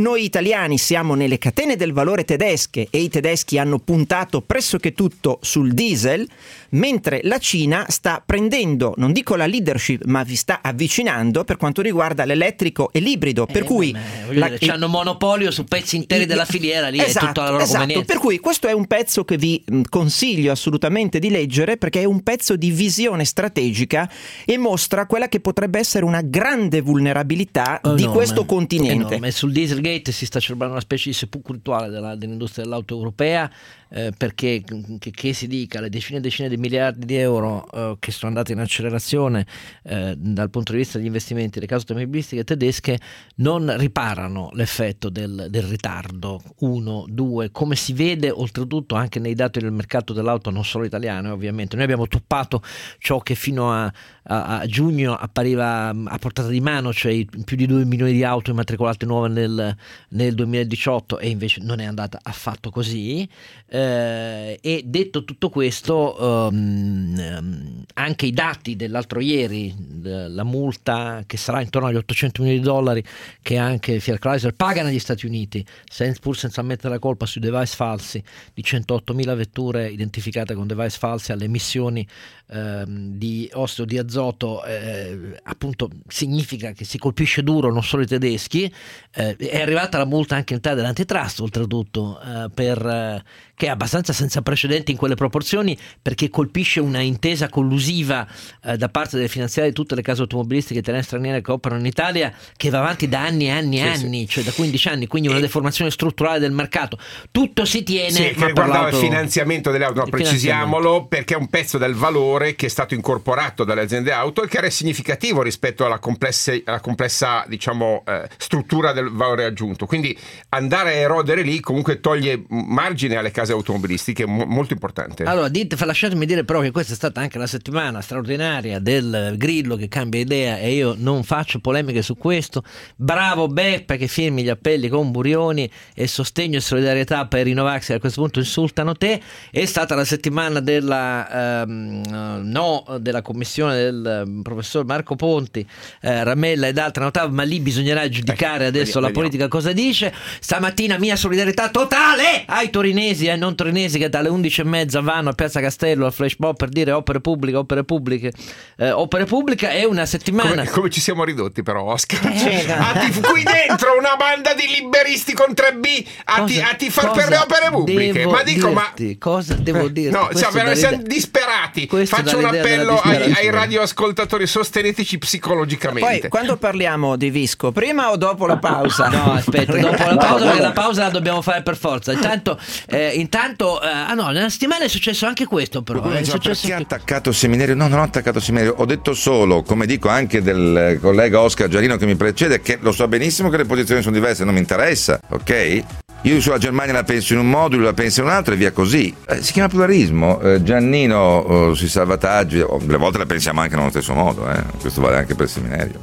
[0.00, 5.38] Noi italiani siamo nelle catene del valore tedesche e i tedeschi hanno puntato pressoché tutto
[5.42, 6.26] sul diesel,
[6.70, 11.82] mentre la Cina sta prendendo, non dico la leadership, ma vi sta avvicinando per quanto
[11.82, 13.44] riguarda l'elettrico e l'ibrido.
[13.44, 16.96] per Eh, cui vabbè, voglio la- dire, c'hanno monopolio su pezzi interi della filiera, lì
[16.98, 17.78] è Esatto, tutta la loro esatto.
[17.80, 18.12] convenienza.
[18.12, 22.22] Per cui questo è un pezzo che vi consiglio assolutamente di leggere perché è un
[22.22, 24.10] pezzo di visione strategica
[24.46, 28.92] e mostra quella che potrebbe essere una grande vulnerabilità di Enorme, questo continente.
[29.16, 29.30] enorme.
[29.30, 29.52] Sul
[29.90, 31.54] Dieselgate si sta celebrando una specie di sepolcro
[31.88, 33.50] della- dell'industria dell'auto europea
[33.90, 34.62] eh, perché
[34.98, 38.28] che, che si dica le decine e decine di miliardi di euro eh, che sono
[38.28, 39.46] andati in accelerazione
[39.82, 42.98] eh, dal punto di vista degli investimenti delle case automobilistiche tedesche
[43.36, 46.40] non riparano l'effetto del, del ritardo.
[46.58, 51.32] Uno, due, come si vede oltretutto anche nei dati del mercato dell'auto non solo italiano
[51.32, 51.74] ovviamente.
[51.74, 52.62] Noi abbiamo toppato
[52.98, 53.92] ciò che fino a,
[54.24, 58.22] a- a giugno appariva mm, a portata di mano, cioè più di 2 milioni di
[58.22, 59.76] auto immatricolate nuove nel,
[60.10, 63.28] nel 2018 e invece non è andata affatto così.
[63.66, 71.36] Eh, e detto tutto questo, ehm, ehm, anche i dati dell'altro ieri, la multa che
[71.36, 73.04] sarà intorno agli 800 milioni di dollari
[73.42, 77.40] che anche Fiat Chrysler paga negli Stati Uniti, sen- pur senza mettere la colpa sui
[77.40, 78.22] device falsi,
[78.54, 82.06] di 108.000 vetture identificate con device falsi alle emissioni
[82.50, 88.06] ehm, di ossido di azoto, eh, appunto significa che si colpisce duro non solo i
[88.06, 88.72] tedeschi,
[89.14, 93.22] eh, è arrivata la multa anche in Italia dell'antitrust oltretutto, eh, per, eh,
[93.54, 98.26] che è abbastanza senza precedenti in quelle proporzioni perché colpisce una intesa collusiva
[98.64, 101.80] eh, da parte delle finanziarie di tutte le case automobilistiche italiane e straniere che operano
[101.80, 104.04] in Italia che va avanti da anni e anni e Sì, sì.
[104.04, 106.98] anni, cioè da 15 anni, quindi una deformazione strutturale del mercato.
[107.30, 111.48] Tutto si tiene, Sì, che riguardava il finanziamento delle auto, no, precisiamolo perché è un
[111.48, 115.84] pezzo del valore che è stato incorporato dalle aziende auto e che era significativo rispetto
[115.84, 119.86] alla complessa, alla complessa, diciamo, eh, struttura del valore aggiunto.
[119.86, 120.16] Quindi
[120.50, 125.24] andare a erodere lì comunque toglie margine alle case automobilistiche, mo- molto importante.
[125.24, 129.76] Allora, dite, lasciatemi dire però che questa è stata anche la settimana straordinaria del Grillo
[129.76, 132.62] che cambia idea e io non faccio polemiche su questo.
[132.96, 137.86] Bravo Beppe che firmi gli appelli con Burioni e sostegno e solidarietà per i Novax
[137.86, 139.20] che a questo punto insultano te.
[139.50, 145.66] È stata la settimana della, ehm, eh, no, della commissione del ehm, professor Marco Ponti,
[146.00, 150.12] eh, Ramella ed altre notav, ma lì bisognerà giudicare adesso vediamo, la politica cosa dice.
[150.40, 155.00] Stamattina mia solidarietà totale ai torinesi e ai non torinesi che dalle 11 e mezza
[155.00, 158.32] vanno a Piazza Castello al flash mob per dire opere pubbliche, opere pubbliche.
[158.76, 160.50] Eh, opere pubbliche è una settimana.
[160.50, 164.66] Come, come ci siamo ridotti però Oscar Eh, a tif- qui dentro una banda di
[164.66, 168.92] liberisti con 3B a, ti, a tifar per le cosa opere pubbliche ma dico ma
[168.94, 169.18] dirti?
[169.18, 170.10] cosa devo dire?
[170.10, 171.86] No, cioè, siamo disperati.
[172.22, 176.20] Faccio un appello ai, ai radioascoltatori, sosteneteci psicologicamente.
[176.20, 179.08] Poi quando parliamo di Visco, prima o dopo la pausa?
[179.08, 182.12] No, aspetta, dopo la pausa, perché la pausa la dobbiamo fare per forza.
[182.12, 186.00] Intanto, eh, intanto eh, ah no, nella settimana è successo anche questo, però.
[186.00, 187.74] Qualcuno È successo perché ha attaccato Seminario?
[187.74, 191.96] No, non ho attaccato Seminario, ho detto solo, come dico anche del collega Oscar Giarino
[191.96, 195.20] che mi precede, che lo so benissimo che le posizioni sono diverse, non mi interessa,
[195.28, 195.84] ok?
[196.22, 198.56] Io sulla Germania la penso in un modo, lui la pensa in un altro e
[198.58, 199.14] via così.
[199.26, 200.38] Eh, si chiama pluralismo.
[200.40, 204.62] Eh, Giannino oh, sui salvataggi, oh, delle volte la pensiamo anche nello stesso modo, eh.
[204.80, 206.00] questo vale anche per il Seminario.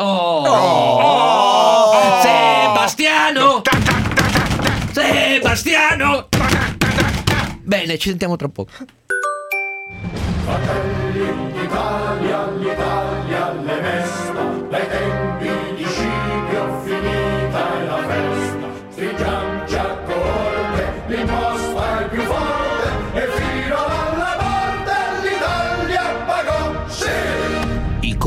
[0.00, 0.42] Oh,
[2.20, 3.62] Sebastiano!
[4.90, 6.28] Sebastiano!
[7.62, 8.72] Bene, ci sentiamo tra poco.
[10.44, 14.37] Fratelli d'Italia, l'Italia le mesta,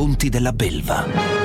[0.02, 1.41] conti della belva.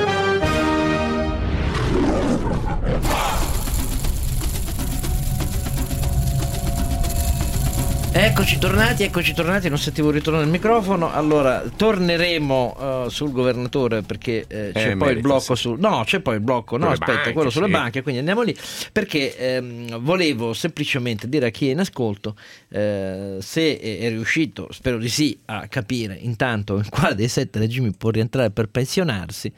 [8.19, 11.13] Eccoci tornati, eccoci tornati, non sentivo il ritorno del microfono.
[11.13, 16.21] Allora, torneremo uh, sul governatore perché eh, c'è Eh, poi il blocco sul No, c'è
[16.21, 17.71] poi il blocco, no, Sulle aspetta, banche, quello sulle sì.
[17.71, 18.55] banche, quindi andiamo lì
[18.91, 22.35] perché ehm, volevo semplicemente dire a chi è in ascolto
[22.69, 27.93] eh, se è, riuscito, spero di sì, a capire intanto in quale dei sette regimi
[27.95, 29.53] può rientrare per pensionarsi.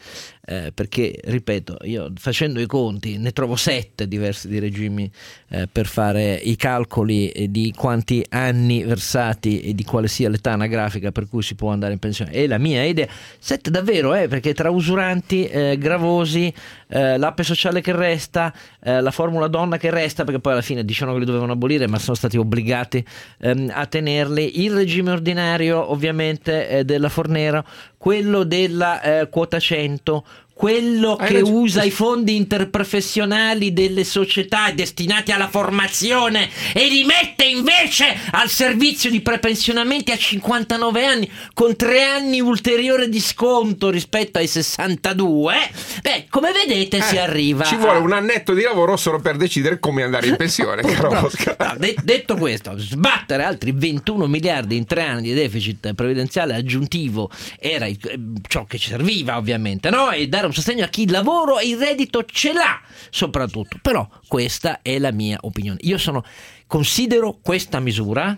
[0.50, 5.10] eh, perché, ripeto, io facendo i conti ne trovo sette diversi di regimi
[5.50, 11.12] eh, per fare i calcoli di quanti anni versati e di quale sia l'età anagrafica
[11.12, 12.32] per cui si può andare in pensione.
[12.32, 13.08] E la mia idea,
[13.38, 16.54] sette davvero, eh, perché tra usuranti, eh, gravosi,
[16.88, 20.84] eh, l'ape sociale che resta, eh, la formula donna che resta, perché poi alla fine
[20.84, 23.06] dicevano che li dovevano abolire, ma sono stati obbligati
[23.40, 27.66] ehm, a tenerli, il regime ordinario ovviamente eh, della Fornero,
[27.98, 30.26] quello della eh, quota 100,
[30.60, 31.58] quello Hai che ragione.
[31.58, 39.10] usa i fondi interprofessionali delle società destinati alla formazione e li mette invece al servizio
[39.10, 45.56] di prepensionamenti a 59 anni con tre anni ulteriore di sconto rispetto ai 62
[46.02, 49.38] beh come vedete si Eh, arriva Ci a- vuole un annetto di lavoro solo per
[49.38, 50.82] decidere come andare in pensione.
[50.92, 51.22] caro.
[51.58, 57.32] No, de- detto questo, sbattere altri 21 miliardi in tre anni di deficit previdenziale aggiuntivo
[57.58, 60.12] era il- eh, ciò che ci serviva ovviamente, no?
[60.12, 63.78] E dare un sostegno a chi il lavoro e il reddito ce l'ha soprattutto.
[63.82, 65.80] Però questa è la mia opinione.
[65.82, 66.24] Io sono,
[66.68, 68.38] considero questa misura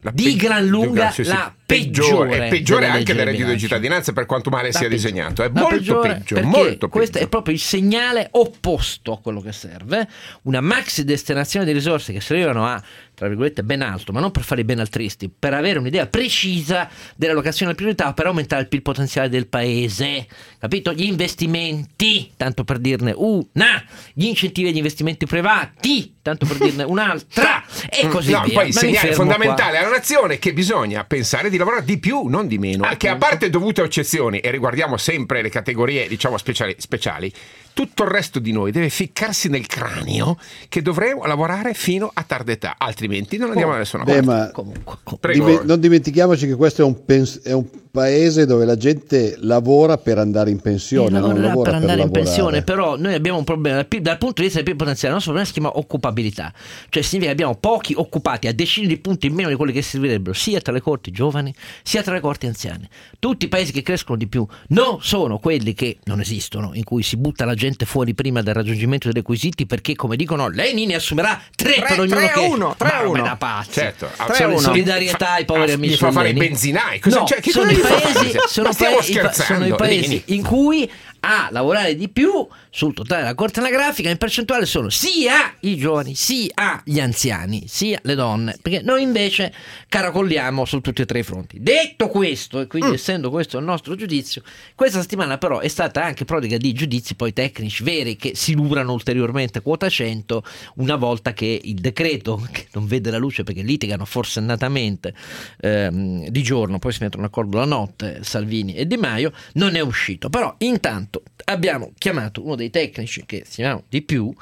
[0.00, 4.12] La di gran lunga sì, la peggiore È peggiore anche del di reddito di cittadinanza
[4.12, 4.96] per quanto male La sia peggiore.
[5.10, 5.42] disegnato.
[5.42, 7.24] È La molto peggiore peggio, molto questo peggio.
[7.24, 10.08] è proprio il segnale opposto a quello che serve.
[10.42, 12.82] Una maxi destinazione di risorse che servivano a,
[13.22, 16.88] tra virgolette, ben alto, ma non per fare i ben altristi, per avere un'idea precisa
[17.14, 20.26] dell'allocazione delle priorità per aumentare il PIL potenziale del paese.
[20.58, 20.92] Capito?
[20.92, 23.80] Gli investimenti, tanto per dirne una,
[24.12, 28.54] gli incentivi agli investimenti privati, tanto per dirne un'altra, e così Mm, no, via.
[28.54, 29.24] poi il segnale fermo qua.
[29.24, 32.88] fondamentale alla nazione è che bisogna pensare di lavorare di più, non di meno.
[32.96, 37.32] Che a parte dovute eccezioni, e riguardiamo sempre le categorie diciamo speciali, speciali,
[37.74, 42.52] tutto il resto di noi deve ficcarsi nel cranio che dovremo lavorare fino a tarda
[42.52, 44.26] età, altrimenti non andiamo da nessuna Beh, parte.
[44.26, 48.76] ma Comunque, dime- non dimentichiamoci che questo è un, pens- è un paese dove la
[48.76, 52.24] gente lavora per andare in pensione, non lavorerà lavora per andare in lavorare.
[52.24, 55.32] pensione, però noi abbiamo un problema dal, punto di vista del PIL potenziale, il nostro
[55.32, 56.52] problema si chiama occupabilità,
[56.88, 59.82] cioè significa che abbiamo pochi occupati a decine di punti in meno di quelli che
[59.82, 62.88] servirebbero sia tra le corti giovani sia tra le corti anziane.
[63.18, 67.02] Tutti i paesi che crescono di più non sono quelli che non esistono, in cui
[67.02, 70.94] si butta la gente fuori prima del raggiungimento dei requisiti perché come dicono Lenin ne
[70.94, 73.22] assumerà tre, Tre- per ognuno tre che uno, tre a Ma uno.
[73.22, 73.72] da pazzi.
[73.72, 74.58] Certo, Solo tre a uno.
[74.58, 76.98] solidarietà ai poveri Ah, amici gli fa fare i benzinai.
[77.00, 77.81] Cosa- no, cioè, che sono cosa i?
[77.82, 80.90] Paesi, sono, paesi- sono i paesi in cui
[81.24, 86.14] a lavorare di più sul totale della corte anagrafica in percentuale sono sia i giovani,
[86.14, 89.52] sia gli anziani, sia le donne, perché noi invece
[89.88, 91.58] caracolliamo su tutti e tre i fronti.
[91.60, 94.42] Detto questo, e quindi essendo questo il nostro giudizio,
[94.74, 98.92] questa settimana però è stata anche prodiga di giudizi poi tecnici veri che si lurano
[98.92, 100.42] ulteriormente quota 100
[100.76, 105.14] una volta che il decreto, che non vede la luce perché litigano forsennatamente
[105.60, 109.80] ehm, di giorno, poi si mettono d'accordo la notte Salvini e Di Maio, non è
[109.80, 110.28] uscito.
[110.28, 111.11] Però intanto
[111.44, 114.32] abbiamo chiamato uno dei tecnici che stiamo di più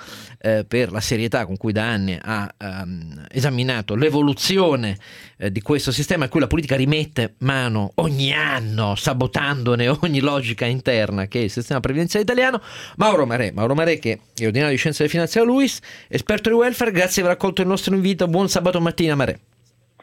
[0.41, 4.97] eh, per la serietà con cui da anni ha ehm, esaminato l'evoluzione
[5.37, 10.67] eh, di questo sistema a cui la politica rimette mano ogni anno, sabotandone ogni logica
[10.67, 12.61] interna che è il sistema previdenziale italiano,
[12.97, 13.51] Mauro Marè.
[13.53, 17.23] Mauro Marè che è ordinario di scienze delle finanze a Luis, esperto di welfare, grazie
[17.23, 19.39] di aver accolto il nostro invito, buon sabato mattina Marè.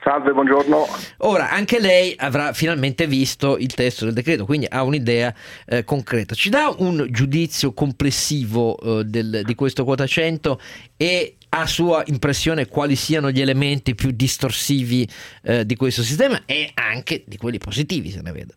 [0.02, 0.86] Salve, buongiorno.
[1.20, 5.34] Ora, anche lei avrà finalmente visto il testo del decreto, quindi ha un'idea
[5.66, 6.36] eh, concreta.
[6.36, 10.60] Ci dà un giudizio complessivo eh, del- di questo quota 100
[10.96, 15.08] e a sua impressione quali siano gli elementi più distorsivi
[15.44, 18.54] eh, di questo sistema e anche di quelli positivi, se ne vede.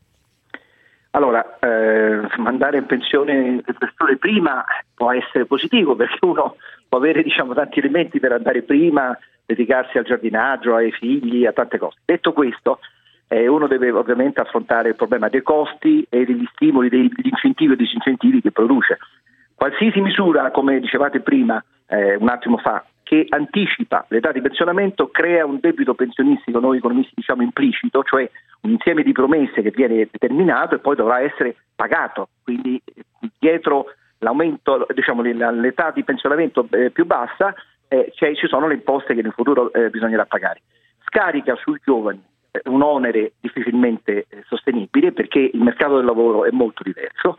[1.12, 6.56] Allora, eh, mandare in pensione le persone prima può essere positivo perché uno
[6.88, 9.16] può avere diciamo, tanti elementi per andare prima,
[9.54, 11.98] dedicarsi al giardinaggio, ai figli, a tante cose.
[12.04, 12.78] Detto questo,
[13.28, 17.76] eh, uno deve ovviamente affrontare il problema dei costi e degli stimoli, degli incentivi e
[17.76, 18.98] disincentivi che produce.
[19.54, 25.44] Qualsiasi misura, come dicevate prima eh, un attimo fa, che anticipa l'età di pensionamento crea
[25.44, 28.28] un debito pensionistico, noi economisti diciamo implicito, cioè
[28.62, 32.28] un insieme di promesse che viene determinato e poi dovrà essere pagato.
[32.42, 33.02] Quindi eh,
[33.38, 33.86] dietro
[34.18, 37.54] l'aumento, diciamo, l'età di pensionamento eh, più bassa
[37.90, 40.62] eh, c'è- ci sono le imposte che nel futuro eh, bisognerà pagare.
[41.04, 42.22] Scarica sui giovani
[42.52, 47.34] eh, un onere difficilmente eh, sostenibile perché il mercato del lavoro è molto diverso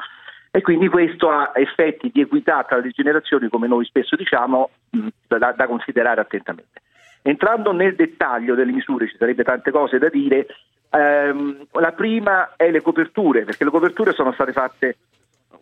[0.52, 5.08] e quindi questo ha effetti di equità tra le generazioni, come noi spesso diciamo, mh,
[5.28, 6.82] da, da considerare attentamente.
[7.22, 10.48] Entrando nel dettaglio delle misure, ci sarebbe tante cose da dire.
[10.90, 14.98] Ehm, la prima è le coperture, perché le coperture sono state fatte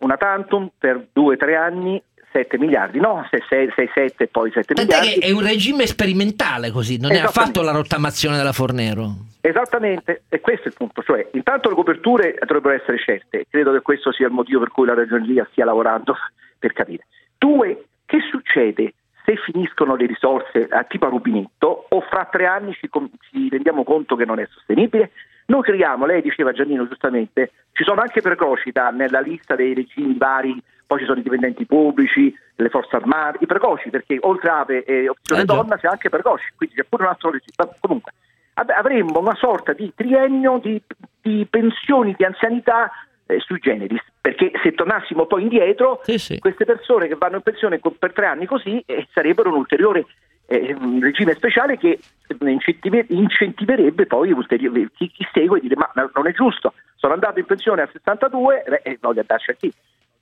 [0.00, 4.74] una tantum per due o tre anni 7 miliardi, no 6, 7 e poi 7
[4.74, 5.20] Tant'è miliardi.
[5.20, 9.14] che è un regime sperimentale così, non è affatto la rottamazione della Fornero.
[9.40, 13.80] Esattamente, e questo è il punto, cioè intanto le coperture dovrebbero essere certe, credo che
[13.80, 16.14] questo sia il motivo per cui la ragioneria stia lavorando
[16.58, 17.06] per capire.
[17.38, 22.72] Due, che succede se finiscono le risorse a tipo a rubinetto o fra tre anni
[22.74, 22.88] ci,
[23.30, 25.10] ci rendiamo conto che non è sostenibile?
[25.46, 30.60] Noi creiamo, lei diceva Giannino giustamente, ci sono anche precocità nella lista dei regimi vari,
[30.90, 35.08] poi ci sono i dipendenti pubblici, le forze armate, i precoci, perché oltre APE e
[35.08, 37.54] opzione Eh, donna c'è anche precoci, quindi c'è pure un altro regime.
[37.58, 38.12] Ma comunque,
[38.54, 40.82] avremmo una sorta di triennio di,
[41.22, 42.90] di pensioni di anzianità
[43.26, 46.00] eh, sui generis, perché se tornassimo poi indietro,
[46.40, 50.06] queste persone che vanno in pensione per tre anni così eh, sarebbero un ulteriore
[50.46, 55.76] eh, un regime speciale che eh, incentive- incentiverebbe poi ulteriori- chi, chi segue e dire
[55.76, 59.50] ma no, non è giusto, sono andato in pensione a 62 beh, e voglio andarci
[59.52, 59.72] a chi.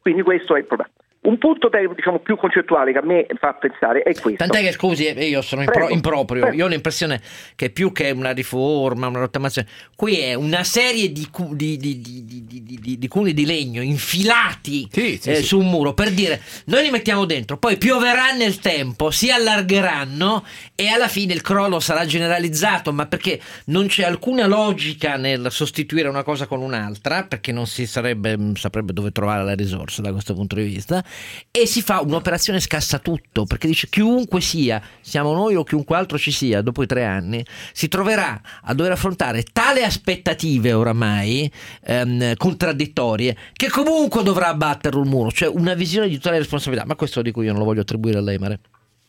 [0.01, 0.91] Quindi questo è il problema.
[1.21, 4.45] Un punto diciamo, più concettuale che a me fa pensare è questo.
[4.47, 6.57] Tant'è che scusi, eh, io sono impro- improprio, prego.
[6.57, 7.21] io ho l'impressione
[7.57, 12.01] che più che una riforma, una rottamazione, qui è una serie di, cu- di, di,
[12.01, 15.43] di, di, di- di- di cuni di legno infilati sì, eh, sì.
[15.43, 20.45] su un muro per dire noi li mettiamo dentro, poi pioverà nel tempo, si allargheranno
[20.75, 26.09] e alla fine il crollo sarà generalizzato, ma perché non c'è alcuna logica nel sostituire
[26.09, 30.35] una cosa con un'altra, perché non si sarebbe, saprebbe dove trovare le risorse da questo
[30.35, 31.05] punto di vista,
[31.51, 36.19] e si fa un'operazione scassa tutto, perché dice chiunque sia, siamo noi o chiunque altro
[36.19, 41.51] ci sia, dopo i tre anni, si troverà a dover affrontare tale aspettative oramai
[41.85, 46.95] ehm, contraddittorie che comunque dovrà abbattere un muro, cioè una visione di totale responsabilità, ma
[46.95, 48.61] questo dico io non lo voglio attribuire a lei, Mare.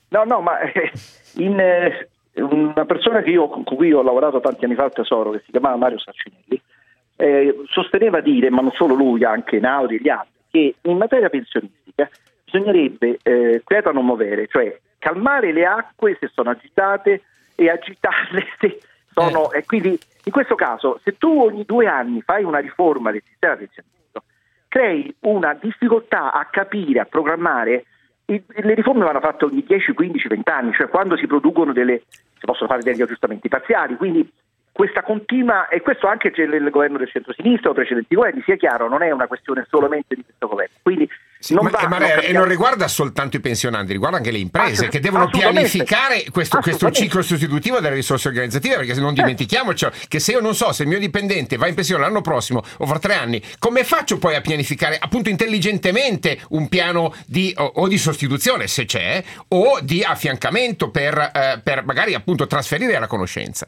[0.09, 0.91] No, no, ma eh,
[1.35, 2.09] in, eh,
[2.41, 5.75] una persona io, con cui ho lavorato tanti anni fa al Tesoro, che si chiamava
[5.75, 6.61] Mario Saccinelli,
[7.15, 11.29] eh, sosteneva dire, ma non solo lui, anche Naudi e gli altri, che in materia
[11.29, 11.88] pensionistica
[12.43, 17.23] bisognerebbe eh, quieta non muovere, cioè calmare le acque se sono agitate
[17.55, 18.79] e agitarle se
[19.13, 19.51] sono...
[19.51, 23.55] E quindi in questo caso, se tu ogni due anni fai una riforma del sistema
[23.55, 24.23] pensionistico,
[24.67, 27.85] crei una difficoltà a capire, a programmare.
[28.25, 32.03] I- le riforme vanno fatte ogni 10, 15, 20 anni, cioè quando si producono delle,
[32.37, 34.29] si possono fare degli aggiustamenti parziali, quindi
[34.71, 38.87] questa continua, e questo anche c'è nel governo del centro-sinistra o precedenti governi, sia chiaro,
[38.87, 40.75] non è una questione solamente di questo governo.
[40.81, 41.09] Quindi
[41.49, 44.99] non Ma- va- non e non riguarda soltanto i pensionanti, riguarda anche le imprese che
[44.99, 50.33] devono pianificare questo, questo ciclo sostitutivo delle risorse organizzative, perché se non dimentichiamoci che se
[50.33, 53.13] io non so se il mio dipendente va in pensione l'anno prossimo o fra tre
[53.13, 58.67] anni, come faccio poi a pianificare appunto intelligentemente un piano di, o, o di sostituzione,
[58.67, 63.67] se c'è, o di affiancamento per, eh, per magari appunto trasferire la conoscenza?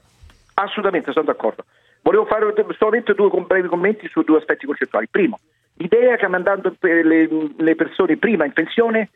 [0.56, 1.64] Assolutamente, sono d'accordo.
[2.02, 5.08] Volevo fare solamente due brevi commenti su due aspetti concettuali.
[5.10, 5.40] Primo,
[5.82, 9.10] l'idea che mandando le, le persone prima in pensione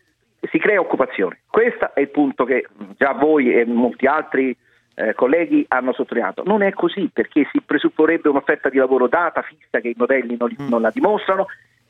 [0.51, 1.41] si crea occupazione.
[1.49, 4.55] Questo è il punto che già voi e molti altri
[4.95, 6.43] eh, colleghi hanno sottolineato.
[6.45, 10.49] Non è così perché si presupporrebbe un'offerta di lavoro data, fissa, che i modelli non,
[10.49, 11.47] li- non la dimostrano.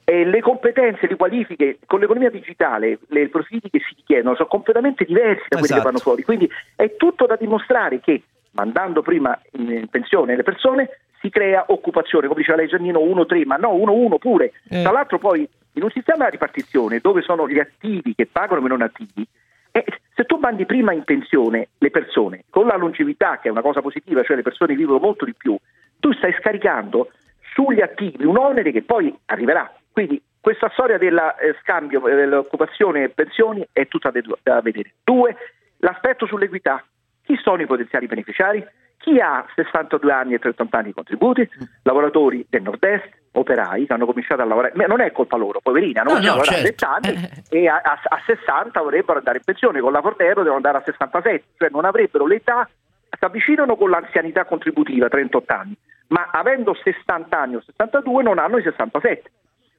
[0.08, 4.48] E le competenze, le qualifiche con l'economia digitale, le- i profili che si chiedono sono
[4.48, 5.80] completamente diversi da quelli Esatto.
[5.80, 6.24] che vanno fuori.
[6.24, 10.90] Quindi è tutto da dimostrare che mandando prima in pensione le persone
[11.26, 14.54] si crea occupazione, come diceva lei Giannino 1-3, ma no 1-1 pure.
[14.70, 14.84] Eh.
[14.84, 18.70] Tra l'altro poi in un sistema di ripartizione dove sono gli attivi che pagano e
[18.70, 19.28] non attivi,
[19.72, 19.84] eh,
[20.14, 23.82] se tu mandi prima in pensione le persone con la longevità, che è una cosa
[23.82, 25.58] positiva, cioè le persone vivono molto di più,
[26.00, 27.10] tu stai scaricando
[27.54, 29.74] sugli attivi un onere che poi arriverà.
[29.92, 31.20] Quindi questa storia del
[31.62, 34.12] scambio eh, dell'occupazione e pensioni è tutta
[34.44, 34.94] da vedere.
[35.04, 35.36] Due,
[35.78, 36.86] l'aspetto sull'equità.
[37.24, 38.64] Chi sono i potenziali beneficiari?
[39.06, 41.48] Chi ha 62 anni e 30 anni di contributi?
[41.84, 46.02] Lavoratori del nord-est, operai che hanno cominciato a lavorare, ma non è colpa loro, poverina,
[46.02, 46.52] hanno No, no, certo.
[46.52, 50.42] a 20 anni e a, a- a 60 vorrebbero andare in pensione, con la Fortero
[50.42, 52.68] devono andare a 67, cioè non avrebbero l'età,
[53.08, 58.58] si avvicinano con l'anzianità contributiva, 38 anni, ma avendo 60 anni o 62 non hanno
[58.58, 59.32] i 67.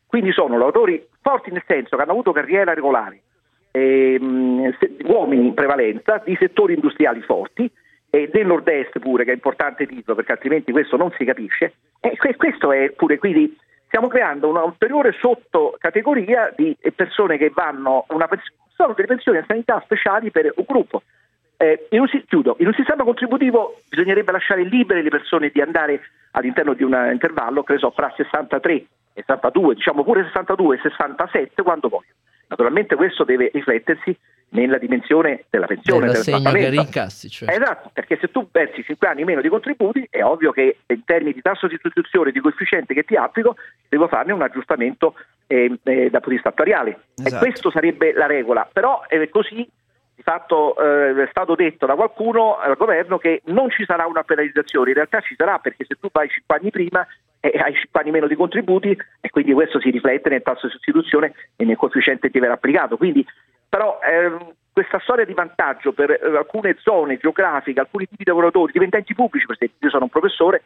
[0.07, 3.23] Quindi sono lavoratori forti nel senso che hanno avuto carriera regolare,
[3.73, 4.73] ehm,
[5.07, 7.69] uomini in prevalenza, di settori industriali forti,
[8.17, 12.17] e del nord-est pure, che è importante dirlo perché altrimenti questo non si capisce, e
[12.17, 13.55] que- questo è pure, quindi
[13.89, 18.27] stiamo creando una ulteriore sottocategoria di persone che vanno, una
[18.75, 21.03] sono delle pensioni di sanità speciali per un gruppo.
[21.59, 26.01] Eh, in, un, chiudo, in un sistema contributivo bisognerebbe lasciare libere le persone di andare
[26.33, 28.87] all'interno di un intervallo, che ne fra 63 e
[29.27, 32.15] 62, diciamo pure 62 e 67 quando vogliono.
[32.49, 34.17] Naturalmente questo deve riflettersi
[34.51, 37.51] nella dimensione della pensione, del che rincassi, cioè.
[37.51, 41.33] Esatto, perché se tu versi 5 anni meno di contributi è ovvio che in termini
[41.33, 43.57] di tasso di sostituzione, di coefficiente che ti applico,
[43.89, 45.15] devo farne un aggiustamento
[45.47, 47.01] eh, eh, dal punto di vista attuariale.
[47.17, 47.35] Esatto.
[47.35, 49.69] E questo sarebbe la regola, però è così
[50.17, 54.23] di fatto eh, è stato detto da qualcuno al governo che non ci sarà una
[54.23, 57.07] penalizzazione, in realtà ci sarà perché se tu vai 5 anni prima
[57.41, 60.73] e hai 5 anni meno di contributi e quindi questo si riflette nel tasso di
[60.73, 62.97] sostituzione e nel coefficiente che ti verrà applicato.
[62.97, 63.27] Quindi,
[63.69, 68.73] però ehm, questa storia di vantaggio per eh, alcune zone geografiche, alcuni tipi di lavoratori,
[68.73, 70.65] dipendenti pubblici, perché io sono un professore,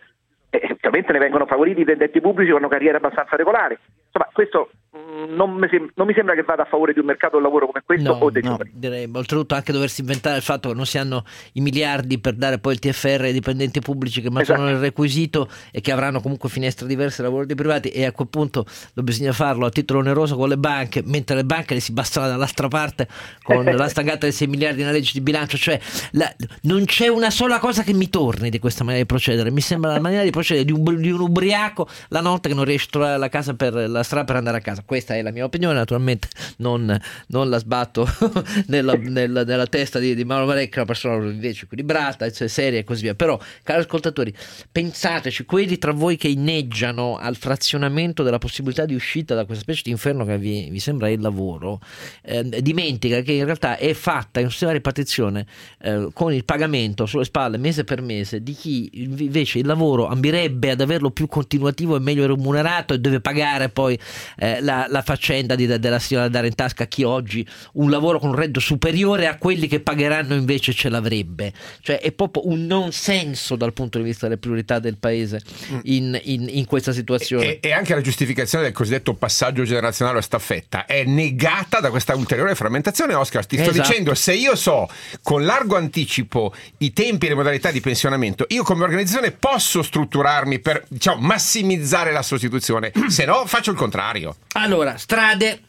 [0.51, 3.79] e ovviamente ne vengono favoriti i dipendenti pubblici che hanno carriera abbastanza regolare.
[4.07, 7.07] Insomma, questo mh, non, mi sem- non, mi sembra che vada a favore di un
[7.07, 8.71] mercato del lavoro come questo no, o dei no, giovani.
[8.75, 12.59] Direi, oltretutto anche doversi inventare il fatto che non si hanno i miliardi per dare
[12.59, 14.83] poi il TFR ai dipendenti pubblici che mantengono esatto.
[14.83, 18.65] il requisito e che avranno comunque finestre diverse ai lavoratori privati e a quel punto
[18.95, 22.67] bisogna farlo a titolo oneroso con le banche, mentre le banche le si bastano dall'altra
[22.67, 23.07] parte
[23.45, 25.79] con la stangata dei 6 miliardi nella legge di bilancio, cioè
[26.13, 26.29] la,
[26.63, 29.93] non c'è una sola cosa che mi torni di questa maniera di procedere, mi sembra
[29.93, 32.91] la maniera di procedere di un di un ubriaco la notte che non riesce a
[32.91, 34.83] trovare la, casa per, la strada per andare a casa.
[34.85, 36.29] Questa è la mia opinione, naturalmente
[36.59, 38.09] non, non la sbatto
[38.67, 42.85] nella, nella, nella, testa di, di Mauro Marecca, una persona invece equilibrata, cioè seria e
[42.85, 43.15] così via.
[43.15, 44.35] Però, cari ascoltatori,
[44.71, 49.83] pensateci, quelli tra voi che inneggiano al frazionamento della possibilità di uscita da questa specie
[49.85, 51.81] di inferno che vi, vi sembra il lavoro,
[52.23, 55.47] eh, dimentica che in realtà è fatta in un sistema di ripartizione
[55.81, 60.71] eh, con il pagamento sulle spalle mese per mese di chi invece il lavoro ambirebbe
[60.71, 63.99] ad averlo più continuativo e meglio remunerato e deve pagare poi
[64.39, 68.19] eh, la, la, faccenda di, della signora dare in tasca a chi oggi un lavoro
[68.19, 71.53] con un reddito superiore a quelli che pagheranno invece ce l'avrebbe.
[71.81, 75.79] Cioè è proprio un non senso dal punto di vista delle priorità del paese mm.
[75.85, 77.59] in, in, in questa situazione.
[77.59, 82.15] E, e, anche la giustificazione del cosiddetto passaggio generazionale a staffetta è negata da questa
[82.15, 83.15] ulteriore frammentazione.
[83.15, 83.89] Oscar, ti sto esatto.
[83.89, 84.89] dicendo, se io so
[85.23, 89.83] con largo anticipo i tempi e le modalità di pensionamento, io come organizzazione posso
[90.21, 94.37] strutturarmi per diciamo, massimizzare la sostituzione, se no faccio il contrario.
[94.53, 95.61] Allora, strade.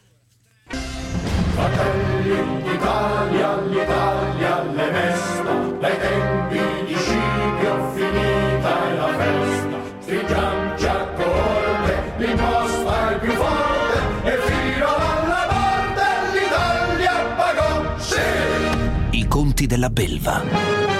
[1.54, 9.80] Fratelli d'Italia, l'Italia le mesta, dai tempi di Scipio finita è la festa.
[10.00, 19.18] Stringiamoci a corte, l'imposta è più forte e fino alla morte l'Italia pagò, sì!
[19.18, 20.91] I conti della belva.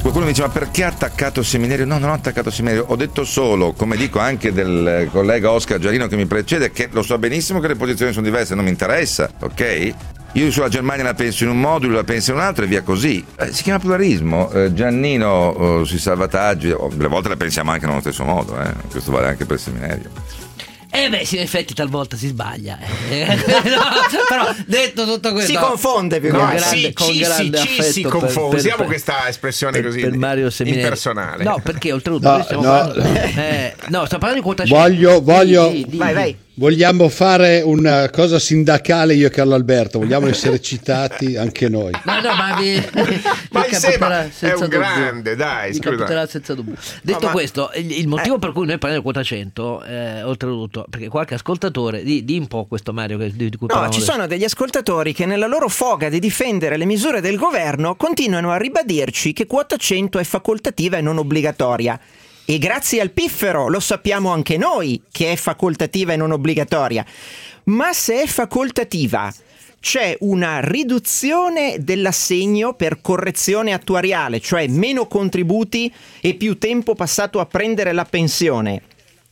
[0.00, 1.84] Qualcuno mi diceva perché ha attaccato seminario?
[1.84, 6.06] No, non ho attaccato seminario, ho detto solo, come dico anche del collega Oscar Giarino
[6.06, 9.30] che mi precede, che lo so benissimo che le posizioni sono diverse, non mi interessa,
[9.38, 9.94] ok?
[10.32, 12.68] Io sulla Germania la penso in un modo, lui la pensa in un altro e
[12.68, 13.24] via così.
[13.38, 14.50] Eh, si chiama pluralismo.
[14.50, 18.72] Eh, Giannino oh, sui salvataggi, oh, delle volte la pensiamo anche nello stesso modo, eh?
[18.90, 20.10] questo vale anche per il seminario.
[20.90, 22.78] Eh beh, sì, in effetti talvolta si sbaglia.
[23.10, 23.26] Eh.
[23.36, 25.52] no, però detto tutto questo...
[25.52, 28.48] Si confonde più no, grande, sì, con ci, grande ci, ci si confonde.
[28.48, 31.44] Per, Usiamo questa espressione per, così per Mario impersonale.
[31.44, 32.28] No, perché oltretutto...
[32.28, 32.60] No, no.
[32.60, 35.68] Parlando, eh, no, stiamo parlando di quota Voglio, voglio...
[35.68, 36.36] Di, di, di, vai, vai.
[36.58, 41.92] Vogliamo fare una cosa sindacale io e Carlo Alberto, vogliamo essere citati anche noi.
[42.02, 42.74] Ma no, ma, vi,
[43.52, 44.66] ma è un dubbio.
[44.66, 46.26] grande, dai, scusa.
[46.26, 46.74] senza dubbio.
[47.00, 48.38] Detto no, questo, il, il motivo eh.
[48.40, 52.48] per cui noi parliamo di quota 100, eh, oltretutto, perché qualche ascoltatore, di, di un
[52.48, 54.00] po' questo Mario che, di, di cui No, ci adesso.
[54.00, 58.56] sono degli ascoltatori che nella loro foga di difendere le misure del governo continuano a
[58.56, 62.00] ribadirci che quota 100 è facoltativa e non obbligatoria.
[62.50, 67.04] E grazie al piffero lo sappiamo anche noi che è facoltativa e non obbligatoria.
[67.64, 69.30] Ma se è facoltativa,
[69.78, 75.92] c'è una riduzione dell'assegno per correzione attuariale, cioè meno contributi
[76.22, 78.80] e più tempo passato a prendere la pensione.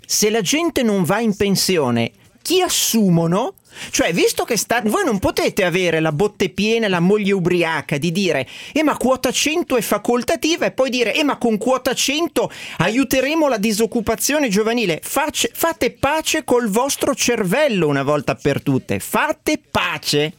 [0.05, 2.13] Se la gente non va in pensione,
[2.43, 3.55] chi assumono?
[3.91, 7.99] Cioè, visto che sta, voi non potete avere la botte piena e la moglie ubriaca
[7.99, 11.95] di dire "Eh ma quota 100 è facoltativa" e poi dire "Eh ma con quota
[11.95, 15.01] 100 aiuteremo la disoccupazione giovanile".
[15.03, 18.99] Face, fate pace col vostro cervello una volta per tutte.
[18.99, 20.33] Fate pace.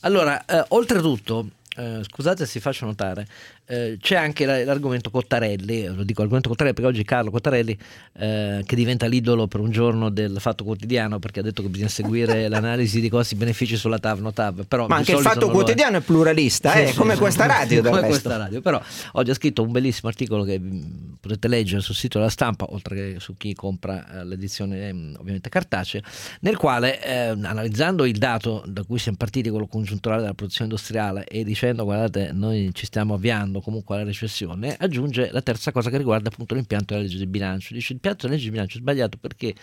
[0.00, 3.26] Allora, eh, oltretutto, eh, scusate se faccio notare,
[3.68, 7.76] eh, c'è anche la- l'argomento Cottarelli, lo dico argomento Cottarelli perché oggi Carlo Cottarelli
[8.18, 11.88] eh, che diventa l'idolo per un giorno del Fatto Quotidiano perché ha detto che bisogna
[11.88, 15.52] seguire l'analisi di costi-benefici sulla TAV, no TAV, però Ma anche il fatto non lo
[15.52, 15.54] è.
[15.56, 18.60] quotidiano è pluralista, Sì, eh, sì, come sì, questa radio come questa radio.
[18.60, 18.80] Però
[19.12, 22.96] oggi ha scritto un bellissimo articolo che mh, potete leggere sul sito della stampa, oltre
[22.96, 26.00] che su chi compra eh, l'edizione mh, ovviamente cartacea,
[26.40, 31.24] nel quale eh, analizzando il dato da cui siamo partiti, quello congiunturale della produzione industriale
[31.26, 35.98] e dicendo guardate noi ci stiamo avviando comunque alla recessione, aggiunge la terza cosa che
[35.98, 37.74] riguarda appunto l'impianto della legge di bilancio.
[37.74, 39.54] Dice l'impianto della legge di bilancio è sbagliato perché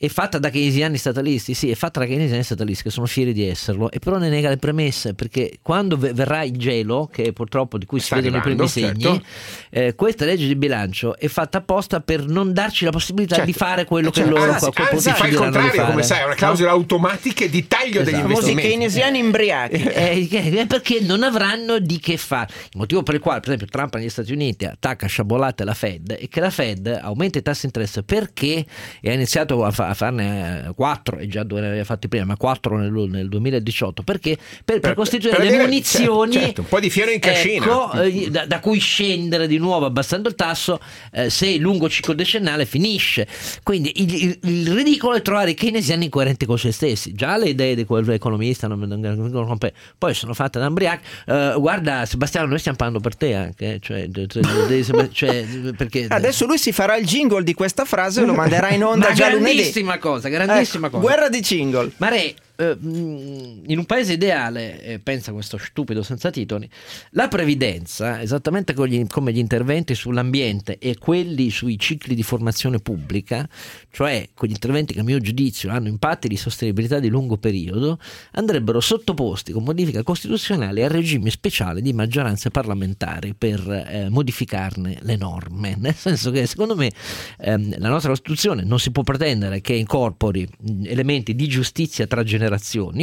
[0.00, 3.44] è fatta da keynesiani statalisti, sì, è fatta da keynesiani statalisti che sono fieri di
[3.48, 7.78] esserlo, e però ne nega le premesse perché quando ve- verrà il gelo, che purtroppo
[7.78, 9.24] di cui Sta si vedono i primi segni, certo.
[9.70, 13.50] eh, questa legge di bilancio è fatta apposta per non darci la possibilità Certo.
[13.50, 14.36] di fare quello che Certo.
[14.36, 15.90] loro anzi, a quel anzi, fa il contrario, fare.
[15.90, 18.28] come sai, è una clausola automatica di taglio degli Esatto.
[18.28, 18.68] Famosi investimenti.
[18.68, 19.76] keynesiani imbriachi.
[19.98, 22.46] Eh, eh, perché non avranno di che fare.
[22.70, 25.74] Il motivo per il quale, per esempio, Trump negli Stati Uniti attacca a sciabolate la
[25.74, 28.64] Fed è che la Fed aumenta i tassi di interesse perché
[29.02, 32.36] ha iniziato a, fa- a farne 4 e già due ne aveva fatti prima, ma
[32.36, 36.60] 4 nel, nel 2018 perché per, per Per- costituire per le avere- munizioni certo, certo,
[36.62, 37.64] un po' di fieno in cascina.
[37.64, 40.80] ecco, eh, da, da cui scendere di nuovo abbassando il tasso
[41.12, 43.26] eh, se il lungo ciclo decennale finisce.
[43.62, 47.12] Quindi il, il- il ridicolo è trovare i keynesiani coerenti con se stessi.
[47.14, 49.58] Già le idee di quell'economista non, non, non-
[49.98, 51.00] poi sono fatte da Ambriac.
[51.26, 56.46] Eh, guarda Sebastiano, noi stiamo parlando per te anche, eh, cioè, cioè, cioè, perché Adesso
[56.46, 59.56] lui si farà il jingle di questa frase e lo manderà in onda già lunedì.
[59.82, 61.08] Grandissima cosa, grandissima Ecco, cosa.
[61.08, 61.92] Guerra di jingle.
[61.98, 66.68] Ma Re, eh, mh, in un paese ideale, eh, pensa questo stupido senza titoli,
[67.10, 73.48] la previdenza, esattamente gli- come gli interventi sull'ambiente e quelli sui cicli di formazione pubblica,
[73.92, 78.00] cioè quegli interventi che a mio giudizio hanno impatti di sostenibilità di lungo periodo,
[78.32, 85.16] andrebbero sottoposti con modifica costituzionale a regimi speciali di maggioranze parlamentari per eh, modificarne le
[85.16, 85.76] norme.
[85.78, 86.90] Nel senso che secondo me
[87.38, 92.24] ehm, la nostra Costituzione non si può pretendere che incorpori mh, elementi di giustizia tra
[92.24, 92.46] generazioni.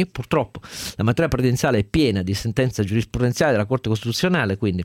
[0.06, 0.60] Purtroppo
[0.96, 4.82] la materia previdenziale è piena di sentenze giurisprudenziali della Corte Costituzionale, quindi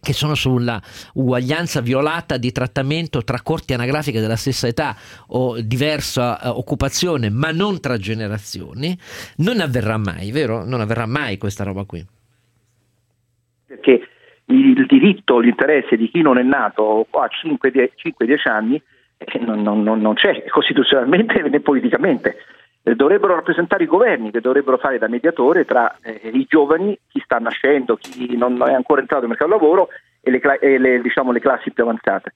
[0.00, 0.80] che sono sulla
[1.14, 4.94] uguaglianza violata di trattamento tra corti anagrafiche della stessa età
[5.28, 8.96] o diversa eh, occupazione, ma non tra generazioni,
[9.38, 10.64] non avverrà mai, vero?
[10.64, 12.06] Non avverrà mai questa roba qui.
[13.66, 14.00] perché
[14.46, 18.80] il diritto, l'interesse di chi non è nato a 5-10 anni
[19.18, 22.36] eh, non- non- non c'è costituzionalmente né politicamente.
[22.88, 27.20] Eh, Dovrebbero rappresentare i governi che dovrebbero fare da mediatore tra eh, i giovani, chi
[27.22, 29.88] sta nascendo, chi non è ancora entrato nel mercato del lavoro
[30.22, 32.32] e le, cla- e le, diciamo, le classi più avanzate.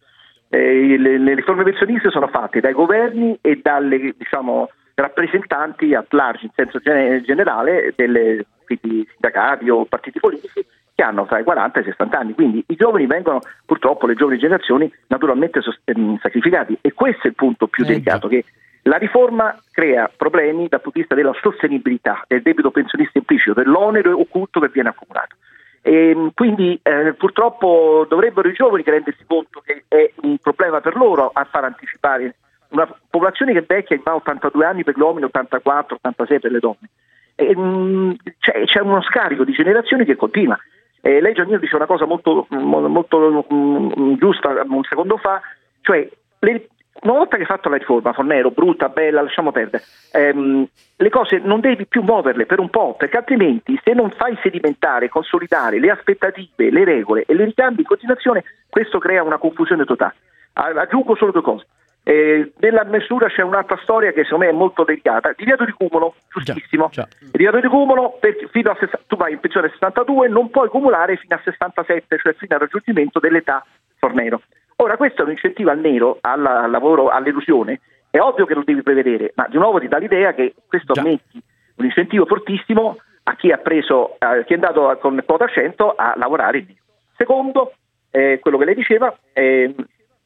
[0.50, 6.44] Eh, le, le riforme pensionistiche sono fatte dai governi e dalle diciamo, rappresentanti at large,
[6.44, 11.78] in senso gene- generale, delle quindi sindacati o partiti politici che hanno tra i 40
[11.78, 12.34] e i 60 anni.
[12.34, 16.76] Quindi i giovani vengono, purtroppo, le giovani generazioni, naturalmente ehm, sacrificati.
[16.82, 18.44] E questo è il punto più Eh, delicato, che
[18.82, 24.10] la riforma crea problemi dal punto di vista della sostenibilità del debito pensionistico implicito, dell'onere
[24.10, 25.36] occulto che viene accumulato.
[25.82, 30.96] E, mh, quindi eh, purtroppo dovrebbero i giovani rendersi conto che è un problema per
[30.96, 32.36] loro a far anticipare
[32.68, 36.58] una popolazione che vecchia va a 82 anni per gli uomini, 84, 86 per le
[36.58, 36.88] donne.
[37.34, 40.58] E, mh, c'è, c'è uno scarico di generazioni che continua.
[41.00, 45.40] Eh, lei Giannino dice una cosa molto, mo- molto mh, giusta un secondo fa,
[45.82, 46.08] cioè
[46.38, 46.68] le-
[47.00, 49.82] una volta che hai fatto la riforma, Fornero, brutta, bella, lasciamo perdere,
[50.12, 50.66] ehm,
[50.96, 55.08] le cose non devi più muoverle per un po', perché altrimenti se non fai sedimentare,
[55.08, 60.14] consolidare le aspettative, le regole e le ricambi in continuazione, questo crea una confusione totale.
[60.52, 61.66] Aggiungo solo due cose.
[62.04, 65.32] Eh, nella misura c'è un'altra storia che secondo me è molto delicata.
[65.36, 66.88] Divieto di cumulo, giustissimo.
[66.90, 67.06] già.
[67.20, 68.76] Il divieto di cumulo, per- fino a
[69.06, 72.60] tu vai in pensione a 62, non puoi cumulare fino a 67, cioè fino al
[72.60, 73.64] raggiungimento dell'età
[73.98, 74.42] fornero.
[74.82, 77.80] Ora, questo è un incentivo al nero, al, al lavoro, all'elusione.
[78.10, 81.02] È ovvio che lo devi prevedere, ma di nuovo ti dà l'idea che questo Già.
[81.02, 81.40] metti
[81.76, 85.94] un incentivo fortissimo a chi ha preso, eh, chi è andato a- con quota 100
[85.94, 86.80] a lavorare in nero.
[87.16, 87.74] Secondo,
[88.10, 89.72] eh, quello che lei diceva, ehm,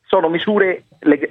[0.07, 0.85] sono misure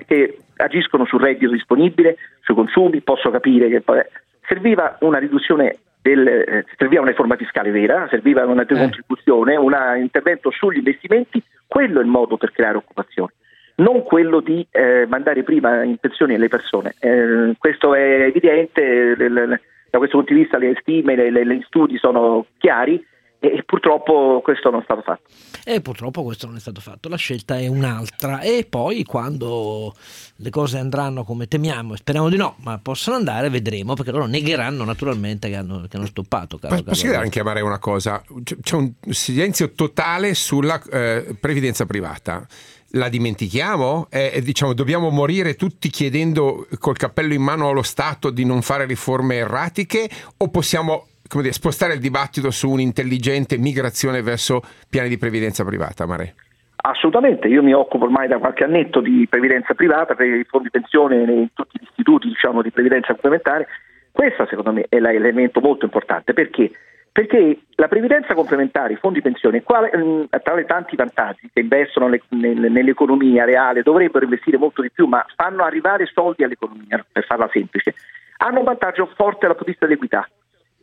[0.06, 4.04] che agiscono sul reddito disponibile, sui consumi, posso capire che poi-
[4.48, 10.52] serviva una riduzione del, eh, serviva una riforma fiscale vera, serviva una decontribuzione, un intervento
[10.52, 11.42] sugli investimenti,
[11.76, 13.34] quello è il modo per creare occupazione,
[13.76, 16.94] non quello di eh, mandare prima in pensione le persone.
[17.00, 23.06] Eh, questo è evidente, da questo punto di vista le stime, gli studi sono chiari
[23.52, 25.22] e purtroppo questo non è stato fatto.
[25.64, 29.94] E purtroppo questo non è stato fatto, la scelta è un'altra e poi quando
[30.38, 34.26] le cose andranno come temiamo, e speriamo di no, ma possono andare, vedremo, perché loro
[34.26, 36.58] negheranno naturalmente che hanno, che hanno stoppato.
[36.58, 38.24] Caro, Posso caro anche chiamare una cosa?
[38.44, 42.46] C'è- un silenzio totale sulla eh, previdenza privata.
[42.92, 44.08] La dimentichiamo?
[44.10, 48.86] Eh, diciamo, dobbiamo morire tutti chiedendo col cappello in mano allo Stato di non fare
[48.86, 55.18] riforme erratiche o possiamo come dire, spostare il dibattito su un'intelligente migrazione verso piani di
[55.18, 56.36] previdenza privata, Mare?
[56.78, 61.16] Assolutamente, io mi occupo ormai da qualche annetto di previdenza privata per i fondi pensione
[61.16, 63.68] in tutti gli istituti diciamo, di previdenza complementare.
[64.12, 66.72] Questo secondo me è l'elemento molto importante perché?
[67.12, 72.08] Perché la previdenza complementare, i fondi pensione, quale- mh, tra i tanti vantaggi che investono
[72.08, 77.26] ne- nel- nell'economia reale, dovrebbero investire molto di più, ma fanno arrivare soldi all'economia, per
[77.26, 77.96] farla semplice,
[78.38, 80.30] hanno un vantaggio forte dal punto di vista dell'equità.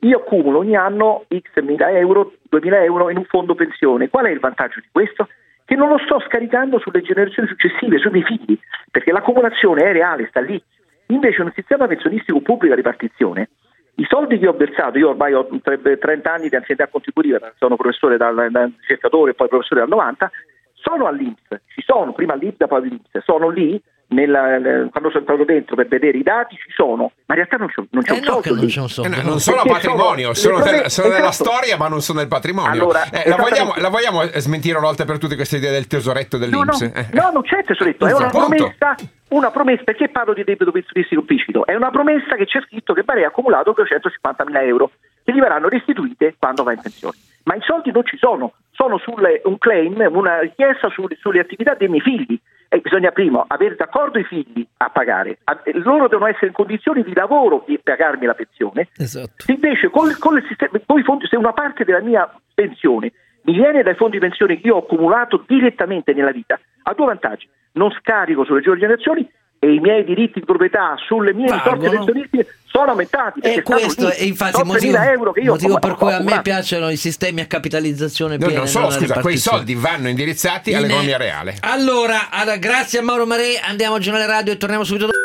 [0.04, 4.08] Io accumulo ogni anno x mila euro, 2000 euro in un fondo pensione.
[4.08, 5.28] Qual è il vantaggio di questo?
[5.64, 8.58] Che non lo sto scaricando sulle generazioni successive, sui miei figli,
[8.90, 10.60] perché l'accumulazione è reale, sta lì.
[11.06, 13.50] Invece un sistema pensionistico pubblico a ripartizione,
[13.96, 17.76] i soldi che ho versato, io ormai ho tre- 30 anni di anzianità contributiva, sono
[17.76, 20.30] professore dal, da ricercatore poi professore dal 90,
[20.72, 23.80] sono all'Inps, ci sono, prima all'Inps, poi all'Inps, sono lì
[24.12, 27.56] nella- nel- quando sono entrato dentro per vedere i dati ci sono, ma in realtà
[27.56, 29.10] non c'è, non c'è Eh un no, soldo non un soldo.
[29.10, 31.50] Eh, no, non sono patrimonio, sono sono, promesse- sono nella esatto.
[31.50, 32.70] storia, ma non sono nel patrimonio.
[32.70, 36.36] Allora, Eh, la, vogliamo, la vogliamo smentire una volta per tutte questa idea del tesoretto
[36.38, 36.80] No, no, dell'Inps?
[36.82, 38.94] Eh, no, non c'è tesoretto, è una promessa,
[39.28, 41.66] una promessa, perché parlo di debito pensionistico implicito?
[41.66, 44.90] È una promessa che c'è scritto che Barea ha accumulato 250.000 euro,
[45.24, 47.16] che gli verranno restituite quando va in pensione.
[47.44, 51.74] Ma i soldi non ci sono, sono sulle- un claim, una richiesta sulle, sulle attività
[51.74, 52.38] dei miei figli.
[52.74, 57.02] E bisogna prima avere d'accordo i figli a pagare, A- loro devono essere in condizioni
[57.02, 58.88] di lavoro di pagarmi la pensione.
[58.96, 59.44] Esatto.
[59.44, 63.12] Se invece con, con il sistema, con i fondi, se una parte della mia pensione
[63.42, 67.46] mi viene dai fondi pensione che io ho accumulato direttamente nella vita, ha due vantaggi.
[67.72, 69.30] Non scarico sulle giovani generazioni
[69.64, 73.38] e i miei diritti di proprietà sulle mie risorse pensionistiche sono aumentati.
[73.40, 76.12] E questo è infatti il motivo, 3.000 euro che io motivo ho- per ho cui
[76.12, 78.58] a me piacciono i sistemi a capitalizzazione No, piena.
[78.62, 81.58] non solo, scusa, quei soldi vanno indirizzati all'economia reale.
[81.60, 85.18] Allora, allora, grazie a Mauro Mare, andiamo al giornale radio e torniamo subito dopo.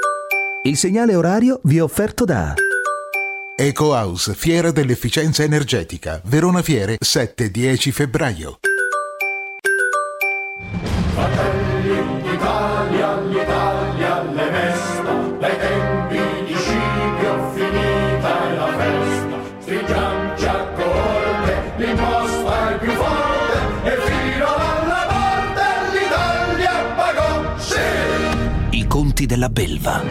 [0.64, 2.54] Il segnale orario vi è offerto da
[3.56, 8.60] EcoHouse, Fiera dell'Efficienza Energetica, Verona Fiere, 7-10 febbraio.
[29.28, 30.02] Della belva.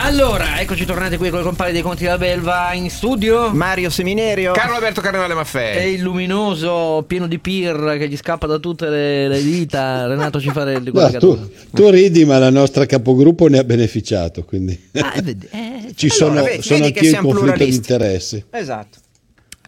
[0.00, 3.50] Allora, eccoci tornati qui con i compari dei conti della Belva in studio.
[3.52, 4.52] Mario Seminerio.
[4.52, 5.74] Carlo Alberto Carnevale Maffè.
[5.74, 10.40] È il luminoso, pieno di pirra che gli scappa da tutte le, le dita, Renato
[10.40, 10.90] Cifarelli.
[10.94, 15.46] No, tu, tu ridi, ma la nostra capogruppo ne ha beneficiato, quindi Ah, eh, vedi,
[15.50, 18.44] eh, ci allora, sono, vedi- sono vedi anch'io in conflitto di interessi.
[18.50, 18.98] Esatto.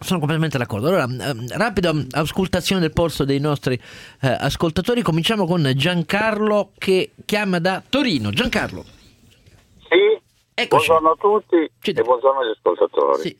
[0.01, 0.87] Sono completamente d'accordo.
[0.87, 5.03] Allora, ehm, rapida auscultazione del polso dei nostri eh, ascoltatori.
[5.03, 8.31] Cominciamo con Giancarlo che chiama da Torino.
[8.31, 8.83] Giancarlo.
[9.87, 10.19] Sì,
[10.55, 10.87] Eccoci.
[10.87, 13.21] buongiorno a tutti Ci e buongiorno agli ascoltatori.
[13.21, 13.37] Sì.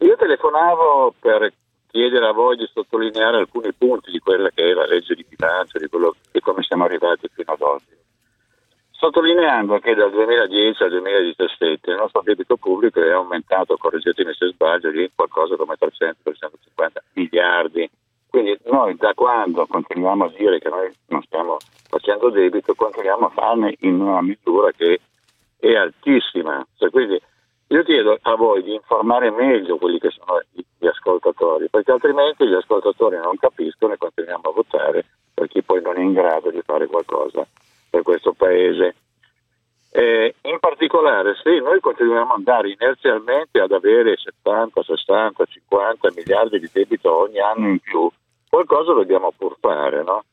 [0.00, 1.52] Io telefonavo per
[1.90, 5.78] chiedere a voi di sottolineare alcuni punti di quella che è la legge di bilancio,
[5.78, 7.96] di quello di come siamo arrivati fino ad oggi.
[8.96, 14.90] Sottolineando che dal 2010 al 2017 il nostro debito pubblico è aumentato, correggetemi se sbaglio,
[14.90, 16.12] di qualcosa come 300-350
[17.14, 17.90] miliardi.
[18.30, 21.56] Quindi noi da quando continuiamo a dire che noi non stiamo
[21.88, 25.00] facendo debito, continuiamo a farne in una misura che
[25.58, 26.64] è altissima.
[26.76, 27.20] Cioè, quindi
[27.68, 32.54] io chiedo a voi di informare meglio quelli che sono gli ascoltatori, perché altrimenti gli
[32.54, 36.62] ascoltatori non capiscono e continuiamo a votare per chi poi non è in grado di
[36.64, 37.44] fare qualcosa
[37.94, 38.96] per questo paese.
[39.92, 46.58] Eh, in particolare, se noi continuiamo ad andare inerzialmente ad avere 70, 60, 50 miliardi
[46.58, 48.10] di debito ogni anno in più,
[48.50, 50.24] qualcosa dobbiamo pur fare, no?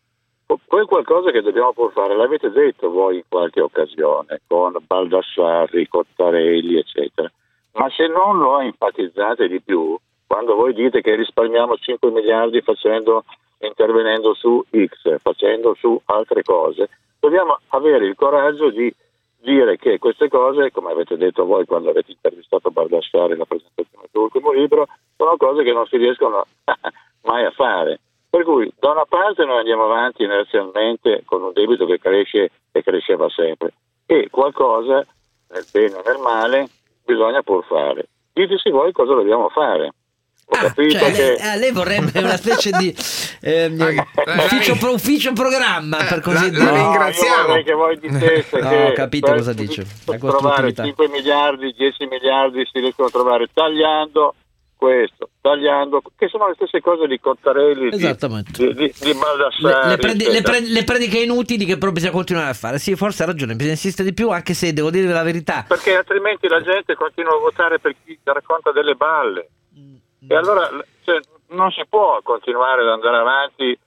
[0.66, 6.78] Quel qualcosa che dobbiamo pur fare, l'avete detto voi in qualche occasione, con Baldassarri, Cottarelli,
[6.78, 7.32] eccetera.
[7.74, 9.96] Ma se non lo enfatizzate di più,
[10.26, 13.24] quando voi dite che risparmiamo 5 miliardi facendo,
[13.62, 16.90] intervenendo su X, facendo su altre cose,
[17.20, 18.94] dobbiamo avere il coraggio di
[19.40, 24.52] dire che queste cose, come avete detto voi quando avete intervistato Baldassarri nella presentazione dell'ultimo
[24.52, 24.88] libro,
[25.18, 26.46] sono cose che non si riescono
[27.24, 28.00] mai a fare.
[28.30, 32.84] Per cui da una parte noi andiamo avanti inerzialmente con un debito che cresce e
[32.84, 33.74] cresceva sempre
[34.12, 35.06] e qualcosa,
[35.50, 36.68] nel bene o nel male,
[37.06, 38.10] bisogna pur fare.
[38.34, 39.94] diteci voi cosa dobbiamo fare.
[40.54, 41.18] Ho capito Cioè, che...
[41.18, 42.94] lei, eh, lei vorrebbe una specie di
[43.42, 44.06] ehm,
[44.38, 46.64] ufficio, pro- ufficio programma per così dire.
[46.64, 46.92] No, io
[47.48, 49.86] vorrei che voi diceste No, che ho capito cosa dice.
[50.06, 50.84] Per trovare costruttività.
[50.84, 54.36] 5 miliardi, 10 miliardi si riescono a trovare tagliando
[54.76, 58.52] questo, tagliando, che sono le stesse cose di Cottarelli, di- Esattamente.
[58.52, 59.86] di, di, di Baldassari.
[59.86, 60.58] Le, le predi- le eccetera.
[60.58, 62.78] pre- le prediche inutili che però bisogna continuare a fare.
[62.80, 65.64] Sì, forse ha ragione, bisogna insistere di più, anche se devo dire la verità.
[65.68, 69.50] Perché altrimenti la gente continua a votare per chi racconta delle balle.
[70.28, 70.70] E allora
[71.04, 71.20] cioè,
[71.50, 73.78] non si può continuare ad andare avanti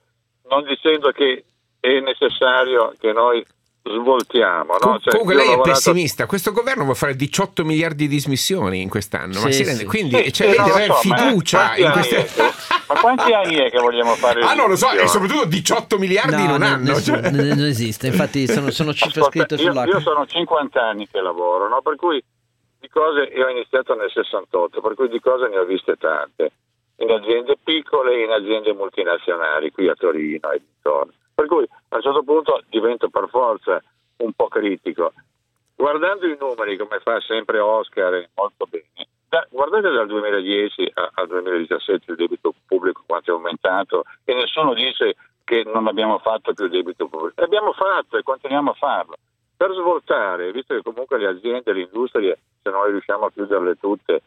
[0.49, 1.43] non dicendo che
[1.79, 3.43] è necessario che noi
[3.83, 4.73] svoltiamo.
[4.73, 4.77] No?
[4.79, 8.81] Com- Cioè, Comunque lei è lavorato- pessimista, questo governo vuole fare 18 miliardi di dismissioni
[8.81, 9.85] in quest'anno, ma Sì, si rende- sì.
[9.85, 12.17] quindi Sì, cioè, sì, lei no, deve avere so, ma fiducia in queste...
[12.25, 12.43] è
[12.87, 16.43] ma quanti anni è che vogliamo fare Ah no, lo so, e soprattutto 18 miliardi
[16.43, 16.93] in un no, anno.
[16.93, 17.31] nessuno- cioè.
[17.31, 19.93] non esiste, infatti sono, sono cifre Ascolta, scritte io, sull'acqua.
[19.93, 21.81] io sono 50 anni che lavoro, no?
[21.81, 22.23] per cui
[22.85, 26.51] di cose io ho iniziato nel 68, per cui di cose ne ho viste tante,
[26.97, 31.13] in aziende piccole e in aziende multinazionali qui a Torino e dintorni.
[31.33, 33.81] Per cui a un certo punto divento per forza
[34.17, 35.11] un po' critico.
[35.75, 41.27] Guardando i numeri, come fa sempre Oscar, molto bene, da- guardate dal 2010 a- al
[41.27, 46.67] 2017 il debito pubblico quanto è aumentato e nessuno dice che non abbiamo fatto più
[46.67, 47.43] debito pubblico.
[47.43, 49.15] Abbiamo fatto e continuiamo a farlo.
[49.57, 54.21] Per svoltare, visto che comunque le aziende, le industrie, se noi riusciamo a chiuderle tutte,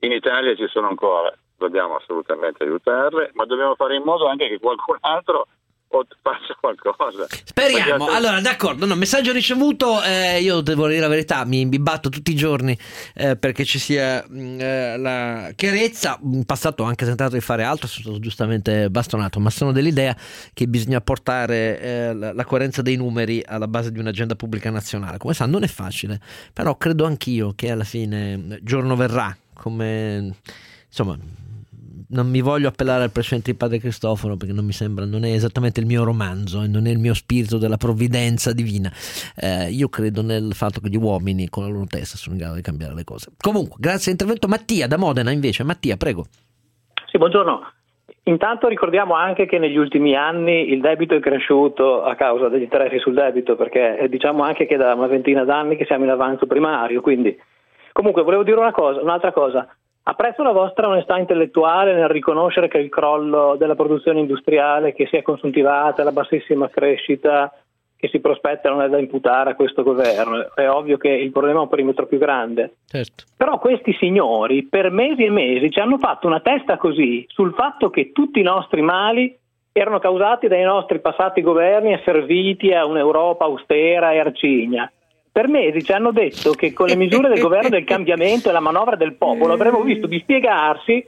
[0.00, 4.58] in Italia ci sono ancora, dobbiamo assolutamente aiutarle, ma dobbiamo fare in modo anche che
[4.58, 5.46] qualcun altro
[5.92, 7.26] o- faccia qualcosa.
[7.44, 8.04] Speriamo.
[8.04, 12.30] Perché- Allora, d'accordo, no, messaggio ricevuto, eh, io devo dire la verità, mi imbibatto tutti
[12.30, 12.76] i giorni
[13.14, 16.18] eh, perché ci sia mh, eh, la chiarezza.
[16.22, 20.16] In passato ho anche tentato di fare altro, sono stato giustamente bastonato, ma sono dell'idea
[20.52, 25.18] che bisogna portare eh, la, la coerenza dei numeri alla base di un'agenda pubblica nazionale.
[25.18, 26.20] Come sa, non è facile,
[26.52, 30.34] però credo anch'io che alla fine eh, giorno verrà, come
[30.88, 31.18] insomma
[32.10, 35.32] non mi voglio appellare al precedente di Padre Cristoforo perché non mi sembra, non è
[35.32, 38.90] esattamente il mio romanzo e non è il mio spirito della provvidenza divina.
[39.36, 42.56] Eh, io credo nel fatto che gli uomini con la loro testa sono in grado
[42.56, 43.30] di cambiare le cose.
[43.40, 44.48] Comunque, grazie all'intervento.
[44.48, 45.64] Mattia da Modena invece.
[45.64, 46.26] Mattia, prego.
[47.06, 47.72] Sì, buongiorno.
[48.24, 52.98] Intanto ricordiamo anche che negli ultimi anni il debito è cresciuto a causa degli interessi
[52.98, 56.46] sul debito, perché eh, diciamo anche che da una ventina d'anni che siamo in avanzo
[56.46, 57.00] primario.
[57.00, 57.36] Quindi,
[57.92, 59.66] comunque, volevo dire una cosa, un'altra cosa.
[60.02, 65.16] Apprezzo la vostra onestà intellettuale nel riconoscere che il crollo della produzione industriale che si
[65.16, 67.52] è consuntivata, la bassissima crescita
[68.00, 70.54] che si prospetta non è da imputare a questo governo.
[70.54, 72.76] È ovvio che il problema ha un perimetro più grande.
[72.86, 73.24] Certo.
[73.36, 77.90] Però questi signori per mesi e mesi ci hanno fatto una testa così sul fatto
[77.90, 79.36] che tutti i nostri mali
[79.70, 84.90] erano causati dai nostri passati governi asserviti a un'Europa austera e arcigna.
[85.32, 88.60] Per mesi ci hanno detto che con le misure del governo del cambiamento e la
[88.60, 91.06] manovra del popolo avremmo visto dispiegarsi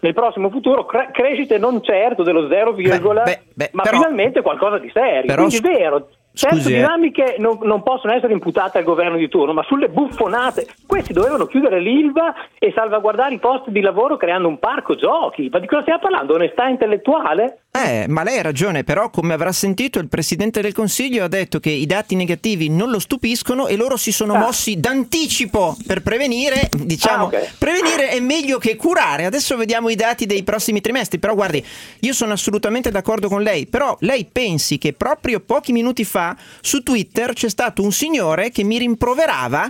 [0.00, 5.24] nel prossimo futuro cre- crescite non certo dello 0, ma però- finalmente qualcosa di serio.
[5.26, 6.76] però Quindi è vero, certe scusi, eh.
[6.76, 11.46] dinamiche non, non possono essere imputate al governo di turno, ma sulle buffonate, questi dovevano
[11.46, 15.48] chiudere l'ILVA e salvaguardare i posti di lavoro creando un parco giochi.
[15.50, 16.34] Ma di cosa stiamo parlando?
[16.34, 17.63] Onestà intellettuale?
[17.76, 21.58] Eh, ma lei ha ragione, però come avrà sentito il Presidente del Consiglio ha detto
[21.58, 26.68] che i dati negativi non lo stupiscono e loro si sono mossi d'anticipo per prevenire,
[26.72, 27.54] diciamo, Ah, ok.
[27.58, 29.24] prevenire è meglio che curare.
[29.24, 31.64] Adesso vediamo i dati dei prossimi trimestri, però guardi,
[31.98, 36.80] io sono assolutamente d'accordo con lei, però lei pensi che proprio pochi minuti fa su
[36.84, 39.68] Twitter c'è stato un signore che mi rimproverava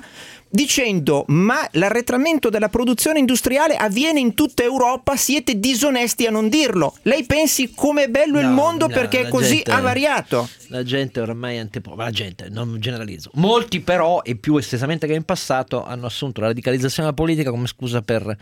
[0.55, 6.95] dicendo ma l'arretramento della produzione industriale avviene in tutta Europa, siete disonesti a non dirlo.
[7.03, 10.49] Lei pensi com'è bello il No, mondo no, perché è così gente- avariato?
[10.69, 13.31] La gente oramai è antipopolo, la gente, non generalizzo.
[13.35, 17.67] Molti però, e più estesamente che in passato, hanno assunto la radicalizzazione della politica come
[17.67, 18.37] scusa per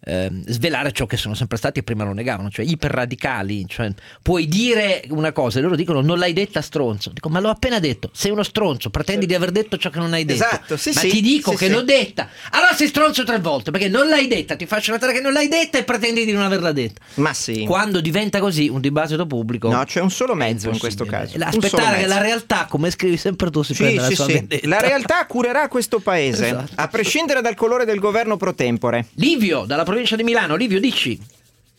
[0.00, 3.66] ehm, svelare ciò che sono sempre stati e prima lo negavano, cioè iperradicali.
[3.66, 7.10] Cioè, puoi dire una cosa e loro dicono non l'hai detta stronzo.
[7.10, 10.12] Dico ma l'ho appena detto, sei uno stronzo, pretendi di aver detto ciò che non
[10.12, 10.44] hai detto.
[10.44, 12.28] Esatto, sì, ma sì, ti dico sì, che l'ho detta.
[12.50, 15.48] Allora sei stronzo tre volte perché non l'hai detta, ti faccio notare che non l'hai
[15.48, 17.00] detta e pretendi di non averla detta.
[17.14, 17.64] Ma sì.
[17.64, 19.70] Quando diventa così un dibattito pubblico...
[19.70, 21.36] No, c'è un solo mezzo in questo caso.
[21.36, 22.08] Un mezzo.
[22.08, 24.32] la realtà, come scrivi sempre tu, si Sì, prenda la sì, sua sì.
[24.32, 24.68] vendetta.
[24.68, 26.72] La realtà curerà questo paese, Esatto.
[26.76, 29.06] a prescindere dal colore del governo pro tempore.
[29.16, 30.56] Livio, dalla provincia di Milano.
[30.56, 31.18] Livio, dici.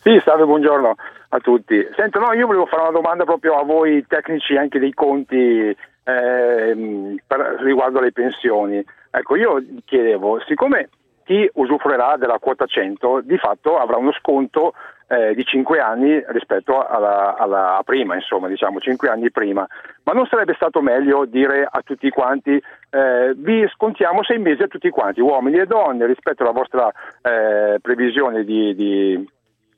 [0.02, 0.94] Sì, salve, buongiorno
[1.28, 1.76] a tutti.
[1.96, 7.16] Sento, no, io volevo fare una domanda proprio a voi tecnici anche dei conti ehm,
[7.26, 8.82] per- riguardo alle pensioni.
[9.10, 10.88] Ecco, io chiedevo, siccome
[11.30, 14.74] chi usufruirà della quota 100 di fatto avrà uno sconto
[15.06, 19.64] eh, di 5 anni rispetto alla, alla prima, insomma, diciamo 5 anni prima.
[20.02, 22.60] Ma non sarebbe stato meglio dire a tutti quanti
[22.90, 26.90] eh, vi scontiamo 6 mesi a tutti quanti, uomini e donne, rispetto alla vostra
[27.22, 29.28] eh, previsione di, di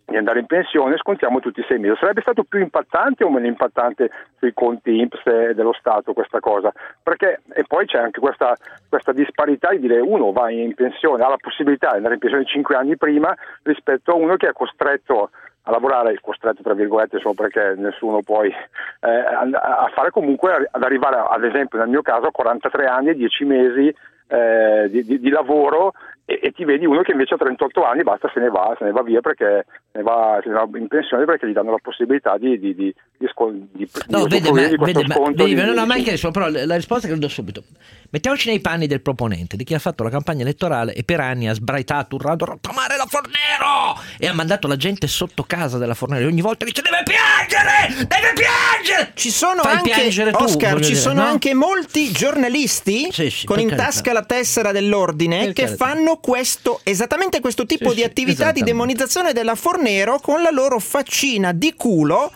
[0.04, 1.96] di andare in pensione scontiamo tutti i sei mesi.
[1.98, 6.72] Sarebbe stato più impattante o meno impattante sui conti INPS dello Stato questa cosa?
[7.02, 8.56] Perché e poi c'è anche questa,
[8.88, 12.44] questa disparità di dire uno va in pensione, ha la possibilità di andare in pensione
[12.46, 15.30] cinque anni prima rispetto a uno che è costretto
[15.64, 21.22] a lavorare, costretto tra virgolette, solo perché nessuno poi eh, a fare comunque ad arrivare
[21.24, 23.94] ad esempio nel mio caso a 43 anni e 10 mesi
[24.32, 25.92] eh, di, di, di, lavoro
[26.24, 28.84] e, e, ti vedi uno che invece a 38 anni basta se ne va, se
[28.84, 31.72] ne va via perché se ne va, se ne va in pensione perché gli danno
[31.72, 33.28] la possibilità di, di, di, di,
[33.72, 37.08] di no, vede, ma, vede, ma, vedi, no, no, ma anche adesso, però la risposta
[37.08, 37.64] che do subito.
[38.10, 41.48] Mettiamoci nei panni del proponente, di chi ha fatto la campagna elettorale e per anni
[41.48, 46.24] ha sbraitato, urlato, rottamare la Fornero e ha mandato la gente sotto casa della Fornero
[46.24, 49.12] e ogni volta dice deve piangere, deve piangere.
[49.14, 51.28] Ci sono Fai anche, piangere tu, Oscar, ci dire, sono no?
[51.28, 53.86] anche molti giornalisti Sì, sì, con in carità.
[53.86, 55.84] tasca la tessera dell'ordine Per che carità.
[55.84, 60.78] fanno questo, esattamente questo tipo Sì, di attività di demonizzazione della Fornero con la loro
[60.78, 62.30] faccina di culo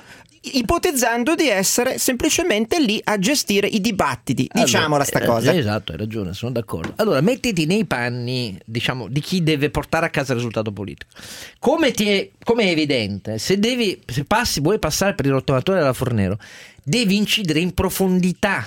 [0.52, 4.48] ipotizzando di essere semplicemente lì a gestire i dibattidi.
[4.52, 5.54] Diciamola sta eh, cosa.
[5.54, 6.94] esatto, hai ragione, sono d'accordo.
[6.96, 11.10] Allora, mettiti nei panni, diciamo, di chi deve portare a casa il risultato politico.
[11.58, 15.78] Come, ti è, come è evidente, se, devi, se passi, vuoi passare per il rottamatore
[15.78, 16.38] della Fornero,
[16.82, 18.66] devi incidere in profondità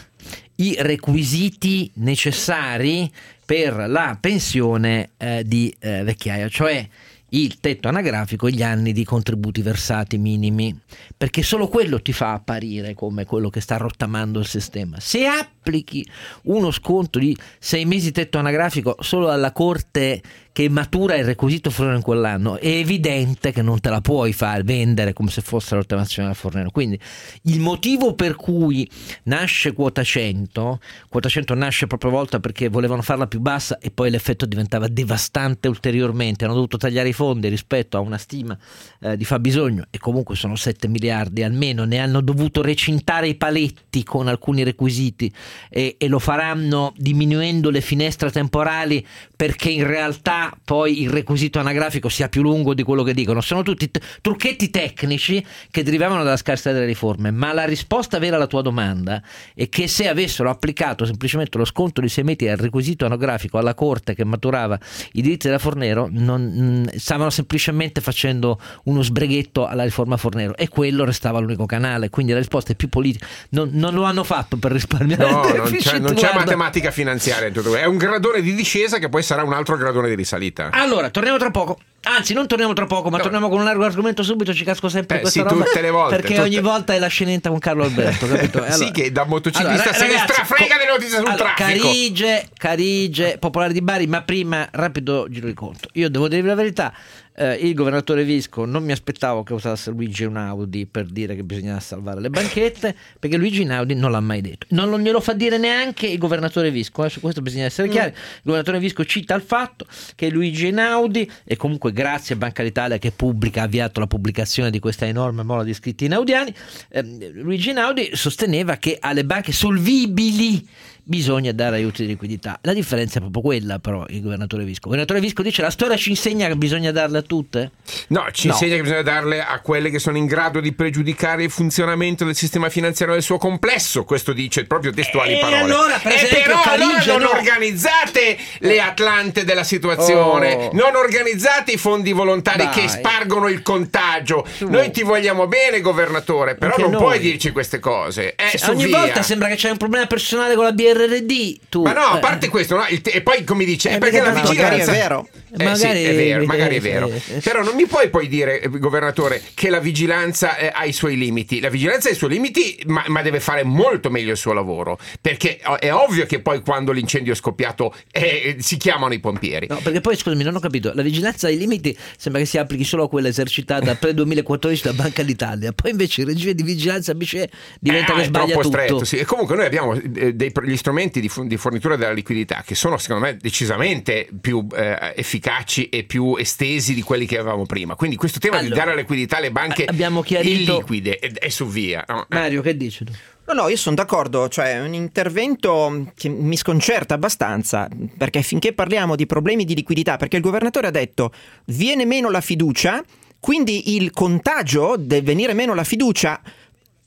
[0.55, 3.09] i requisiti necessari
[3.49, 6.87] per la pensione eh, di eh, vecchiaia, cioè
[7.29, 10.79] il tetto anagrafico e gli anni di contributi versati minimi,
[11.17, 14.99] perché solo quello ti fa apparire come quello che sta rottamando il sistema.
[14.99, 15.25] Se
[15.59, 16.05] applichi
[16.43, 21.95] uno sconto di sei mesi tetto anagrafico solo alla corte che matura il requisito Fornero
[21.95, 25.79] in quell'anno, è evidente che non te la puoi fare vendere come se fosse la
[25.79, 26.69] rottamazione del Fornero.
[26.69, 26.99] Quindi
[27.43, 28.89] il motivo per cui
[29.23, 34.09] nasce quota 100, quota 100 nasce proprio volta perché volevano farla più bassa e poi
[34.09, 38.57] l'effetto diventava devastante ulteriormente, hanno dovuto tagliare i fondi rispetto a una stima
[38.99, 44.03] eh, di fabbisogno e comunque sono 7 miliardi almeno, ne hanno dovuto recintare i paletti
[44.03, 45.31] con alcuni requisiti
[45.69, 49.05] e, e lo faranno diminuendo le finestre temporali
[49.35, 53.41] perché in realtà poi il requisito anagrafico sia più lungo di quello che dicono.
[53.41, 58.35] Sono tutti t- trucchetti tecnici che derivavano dalla scarsità delle riforme, ma la risposta vera
[58.35, 59.21] alla tua domanda
[59.53, 63.73] è che se avessero applicato semplicemente lo sconto di 6 metri al requisito anagrafico alla
[63.73, 64.77] Corte che maturava
[65.13, 70.67] i diritti della Fornero, non, mh, stavano semplicemente facendo uno sbreghetto alla riforma Fornero e
[70.67, 73.25] quello restava l'unico canale, quindi la risposta è più politica.
[73.49, 77.53] Non, non lo hanno fatto per risparmiare No, non c'è, non c'è matematica finanziaria in
[77.53, 77.85] tutto questo.
[77.85, 80.69] È un gradone di discesa che poi sarà un altro gradone di risalita.
[80.71, 81.77] Allora, torniamo tra poco.
[82.01, 84.53] Anzi, non torniamo tra poco, ma torniamo con un largo argomento subito.
[84.53, 85.65] Ci casco sempre Eh, questa sì, roba.
[85.65, 88.63] tutte le volte, Perché tutte- ogni volta è la scenetta con Carlo Alberto, capito?
[88.63, 91.53] E Sì, che da motociclista ra- se ne ragazzi, strafrega co- delle notizie sul allora,
[91.55, 91.85] traffico.
[91.87, 95.89] Carige, Carige, Popolare di Bari, ma prima rapido giro di conto.
[95.93, 96.93] Io devo dirvi la verità.
[97.39, 101.79] Eh, il governatore Visco non mi aspettavo che usasse Luigi Einaudi per dire che bisognava
[101.79, 104.67] salvare le banchette perché Luigi Einaudi non l'ha mai detto.
[104.71, 108.09] Non lo- glielo fa dire neanche il governatore Visco eh, su questo bisogna essere chiari.
[108.09, 109.85] Il governatore Visco cita il fatto
[110.15, 114.69] che Luigi Einaudi e comunque grazie a Banca d'Italia che pubblica ha avviato la pubblicazione
[114.69, 116.53] di questa enorme mola di iscritti inaudiani
[116.89, 120.67] ehm, Luigi Einaudi sosteneva che alle banche solvibili
[121.13, 122.59] bisogna dare aiuti di liquidità.
[122.61, 124.75] La differenza è proprio quella, però, il governatore Visco.
[124.81, 127.71] Il governatore Visco dice la storia ci insegna che bisogna darle a tutte?
[128.09, 128.53] No, ci No.
[128.53, 132.35] insegna che bisogna darle a quelle che sono in grado di pregiudicare il funzionamento del
[132.35, 134.03] sistema finanziario nel suo complesso.
[134.03, 135.57] Questo dice proprio testuali E parole.
[135.61, 137.29] allora, per e esempio, però allora non no.
[137.31, 140.69] organizzate le Atlante della situazione, Oh.
[140.73, 142.69] non organizzate i fondi volontari Dai.
[142.69, 144.45] che spargono il contagio.
[144.59, 147.01] Noi ti vogliamo bene, governatore, però Anche non noi.
[147.01, 148.35] puoi dirci queste cose.
[148.35, 148.99] Eh, ogni via.
[148.99, 150.71] volta sembra che c'è un problema personale con la
[151.07, 151.59] BRRD.
[151.69, 152.19] Tu, Ma no, a eh.
[152.19, 154.81] parte questo, no, il te- e poi come dice, Eh, perché la perché vigilanza magari
[154.81, 155.27] è vero.
[155.51, 157.07] Eh, Magari- sì, è vero, magari è vero.
[157.09, 157.39] eh, eh.
[157.39, 161.17] Però non mi puoi poi dire, eh, governatore, che la vigilanza eh, ha i suoi
[161.17, 161.59] limiti.
[161.59, 164.99] La vigilanza ha i suoi limiti, ma, ma deve fare molto meglio il suo lavoro.
[165.21, 169.65] Perché è ovvio che poi quando l'incendio è scoppiato eh, si chiamano i pompieri.
[169.67, 170.91] No, perché poi scusami, non ho capito.
[170.93, 175.23] La vigilanza ai limiti sembra che si applichi solo a quella esercitata pre-2014 da Banca
[175.23, 175.71] d'Italia.
[175.71, 178.77] Poi invece il regime di vigilanza BCE diventa Eh, che è sbaglia troppo tutto.
[178.77, 179.17] stretto, sì.
[179.17, 182.97] E comunque noi abbiamo eh, dei gli strumenti di, di fornitura della liquidità che sono
[182.97, 187.95] secondo me decisamente più eh, efficaci e più estesi di quelli che avevamo prima.
[187.95, 191.49] Quindi questo tema di Allora, dare la liquidità alle banche abbiamo chiarito- illiquide e, e
[191.49, 192.03] su via.
[192.07, 192.25] no?
[192.29, 193.11] Mario, che dici tu?
[193.45, 198.73] No, no, io sono d'accordo, cioè è un intervento che mi sconcerta abbastanza, perché finché
[198.73, 201.31] parliamo di problemi di liquidità, perché il governatore ha detto
[201.65, 203.03] viene meno la fiducia,
[203.39, 206.39] quindi il contagio del venire meno la fiducia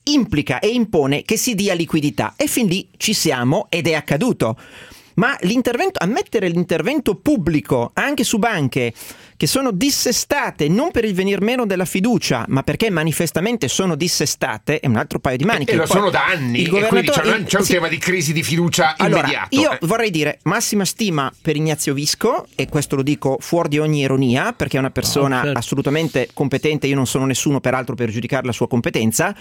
[0.03, 4.57] implica e impone che si dia liquidità e fin lì ci siamo ed è accaduto.
[5.15, 8.93] Ma l'intervento, ammettere l'intervento pubblico anche su banche
[9.43, 14.79] che sono dissestate non per il venir meno della fiducia, ma perché manifestamente sono dissestate,
[14.79, 15.73] è un altro paio di maniche.
[15.73, 17.65] E lo Poi sono da anni, il e quindi governatore- c'è, un- il- c'è un
[17.65, 17.71] sì.
[17.73, 19.59] tema di crisi di fiducia Allora, immediato.
[19.59, 19.77] io eh.
[19.81, 24.53] vorrei dire massima stima per Ignazio Visco, e questo lo dico fuori di ogni ironia,
[24.53, 25.59] perché è una persona No, certo.
[25.59, 29.35] assolutamente competente, io non sono nessuno peraltro per giudicare la sua competenza,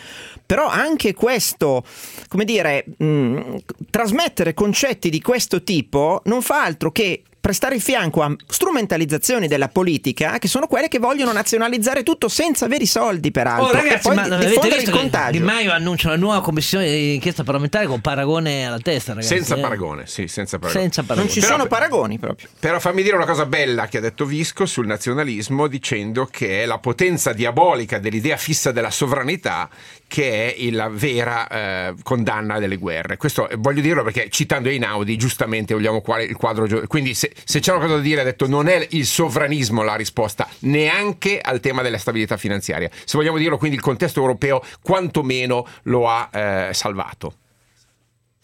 [0.45, 1.85] però anche questo,
[2.27, 3.41] come dire, mh,
[3.89, 9.67] trasmettere concetti di questo tipo non fa altro che prestare il fianco a strumentalizzazioni della
[9.69, 13.99] politica che sono quelle che vogliono nazionalizzare tutto senza veri soldi peraltro Oh, ragazzi, e
[13.99, 15.39] poi ma di- avete diffondere il contagio.
[15.39, 19.35] Di Maio annuncia una nuova commissione di inchiesta parlamentare con paragone alla testa, ragazzi.
[19.35, 19.61] Senza eh.
[19.61, 20.83] paragone, sì, senza paragone.
[20.85, 21.27] Senza paragone.
[21.27, 22.49] non ci Però- sono paragoni proprio.
[22.61, 26.65] Però fammi dire una cosa bella che ha detto Visco sul nazionalismo dicendo che è
[26.65, 29.69] la potenza diabolica dell'idea fissa della sovranità
[30.07, 33.17] che è la vera eh, condanna delle guerre.
[33.17, 37.61] Questo eh, voglio dirlo perché citando Einaudi giustamente vogliamo quale il quadro quindi se, se
[37.61, 41.61] c'è una cosa da dire ha detto non è il sovranismo la risposta neanche al
[41.61, 42.91] tema della stabilità finanziaria.
[43.05, 47.37] Se vogliamo dirlo quindi il contesto europeo quantomeno lo ha eh, salvato.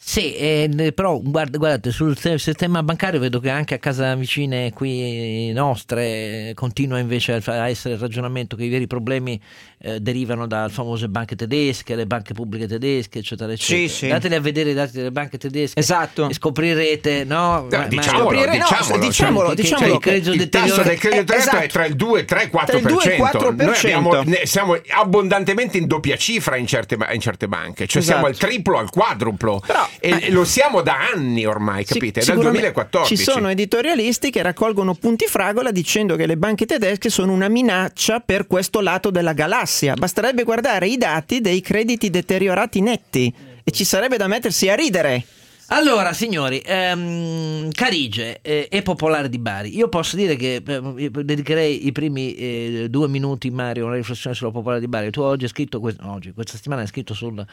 [0.00, 4.72] Sì, eh, però guarda- guardate, sul te- sistema bancario vedo che anche a casa vicine
[4.72, 9.38] qui nostre eh, continua invece a essere il ragionamento che i veri problemi
[9.80, 13.88] eh, derivano dalle famose banche tedesche, le banche pubbliche tedesche, eccetera, eccetera.
[13.88, 14.08] Sì, sì.
[14.08, 16.28] Dateli a vedere i dati delle banche tedesche Esatto.
[16.28, 17.36] e scoprirete, no?
[17.62, 18.64] No, Ma- diciamolo, scoprire- no,
[18.98, 21.36] diciamolo, diciamolo, cioè, che- che- diciamolo che il credito il tasso del credito diretto è
[21.36, 21.66] esatto.
[21.68, 22.66] tra il 2 e il 3 il 4%.
[22.66, 23.64] Tra il 2 e il 4%.
[23.64, 28.18] Noi abbiamo- ne- siamo abbondantemente in doppia cifra in certe, in certe banche, cioè Esatto.
[28.18, 29.62] siamo al triplo, al quadruplo.
[29.66, 32.20] Però, e eh, lo siamo da anni ormai, capite?
[32.20, 33.16] È dal sicuramente 2014.
[33.16, 38.20] Ci sono editorialisti che raccolgono punti fragola dicendo che le banche tedesche sono una minaccia
[38.20, 39.66] per questo lato della galassia.
[39.94, 45.24] Basterebbe guardare i dati dei crediti deteriorati netti e ci sarebbe da mettersi a ridere.
[45.70, 49.76] Allora, signori, ehm, Carige eh, e Popolare di Bari.
[49.76, 54.34] Io posso dire che eh, dedicherei i primi eh, due minuti, Mario, a una riflessione
[54.34, 55.10] sulla Popolare di Bari.
[55.10, 57.44] Tu oggi hai scritto, que- no, oggi, questa settimana hai scritto sul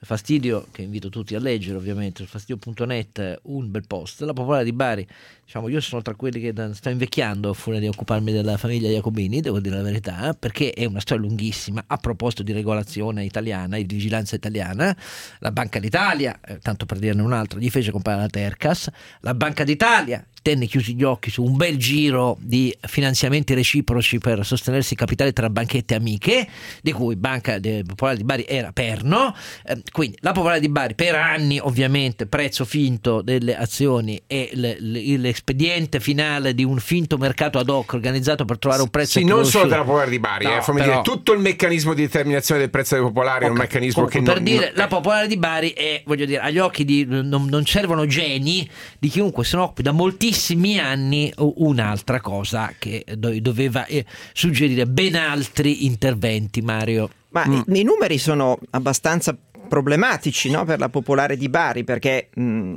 [0.00, 4.22] Fastidio, che invito tutti a leggere ovviamente, sul fastidio.net, un bel post.
[4.22, 5.06] La Popolare di Bari,
[5.44, 9.40] diciamo, io sono tra quelli che da- sto invecchiando fuori di occuparmi della famiglia Jacobini,
[9.40, 13.86] devo dire la verità, perché è una storia lunghissima a proposito di regolazione italiana e
[13.86, 14.96] di vigilanza italiana.
[15.38, 18.90] La Banca d'Italia, eh, tanto per dirne un altro, gli fece comprare la Tercas,
[19.20, 24.44] la Banca d'Italia tenne chiusi gli occhi su un bel giro di finanziamenti reciproci per
[24.44, 26.48] sostenersi i capitali tra banchette amiche,
[26.82, 29.34] di cui Banca Popolare di Bari era perno.
[29.64, 36.00] Eh, quindi la Popolare di Bari per anni ovviamente prezzo finto delle azioni e l'espediente
[36.00, 39.68] finale di un finto mercato ad hoc organizzato per trovare un prezzo Sì, non solo
[39.68, 42.94] della Popolare di Bari, No, eh, però- dire, tutto il meccanismo di determinazione del prezzo
[42.94, 46.02] dei popolari è un meccanismo che per non, dire non- la popolare di Bari è
[46.06, 48.68] voglio dire agli occhi di non, non servono geni
[48.98, 49.92] di chiunque se ne occupi da
[50.30, 57.74] moltissimi anni un'altra cosa che do- doveva eh, suggerire ben altri interventi Mario Ma Mm.
[57.74, 59.36] i, i numeri sono abbastanza
[59.68, 62.76] problematici no, per la popolare di Bari perché mh,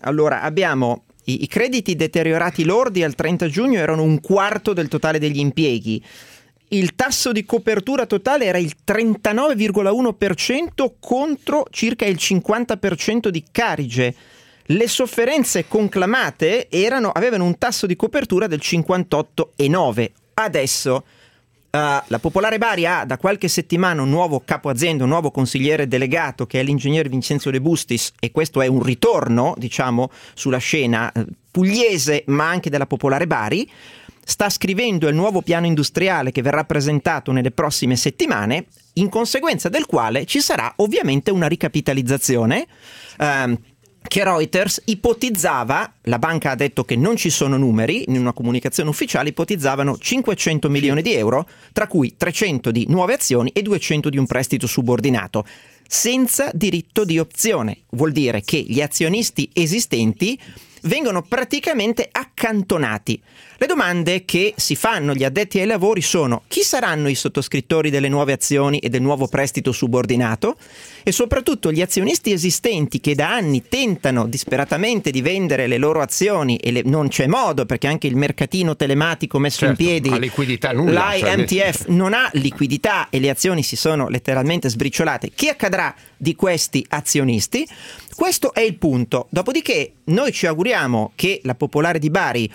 [0.00, 5.18] allora abbiamo i, i crediti deteriorati lordi al 30 giugno erano un quarto del totale
[5.18, 6.02] degli impieghi.
[6.68, 14.14] Il tasso di copertura totale era il 39,1% contro circa il 50% di Carige.
[14.68, 20.10] Le sofferenze conclamate erano- avevano un tasso di copertura del 58,9%.
[20.34, 21.04] Adesso
[21.74, 25.88] Uh, la Popolare Bari ha da qualche settimana un nuovo capo azienda, un nuovo consigliere
[25.88, 31.10] delegato che è l'ingegnere Vincenzo De Bustis e questo è un ritorno, diciamo, sulla scena
[31.10, 33.68] eh, pugliese ma anche della Popolare Bari.
[34.24, 39.86] Sta scrivendo il nuovo piano industriale che verrà presentato nelle prossime settimane, in conseguenza del
[39.86, 42.68] quale ci sarà ovviamente una ricapitalizzazione.
[43.18, 43.58] ehm,
[44.06, 48.90] che Reuters ipotizzava, la banca ha detto che non ci sono numeri, in una comunicazione
[48.90, 54.18] ufficiale ipotizzavano 500 milioni di euro, tra cui 300 di nuove azioni e 200 di
[54.18, 55.44] un prestito subordinato,
[55.86, 57.78] senza diritto di opzione.
[57.90, 60.38] Vuol dire che gli azionisti esistenti
[60.82, 63.20] vengono praticamente accantonati.
[63.56, 68.08] Le domande che si fanno gli addetti ai lavori sono chi saranno i sottoscrittori delle
[68.08, 70.56] nuove azioni e del nuovo prestito subordinato
[71.04, 76.56] e soprattutto gli azionisti esistenti che da anni tentano disperatamente di vendere le loro azioni
[76.56, 80.18] e le- non c'è modo perché anche il mercatino telematico messo in Certo, piedi ha
[80.18, 85.30] liquidità nulla, cioè- l'IMTF non ha liquidità e le azioni si sono letteralmente sbriciolate.
[85.32, 87.66] Che accadrà di questi azionisti?
[88.16, 89.26] Questo è il punto.
[89.30, 92.50] Dopodiché noi ci auguriamo che la Popolare di Bari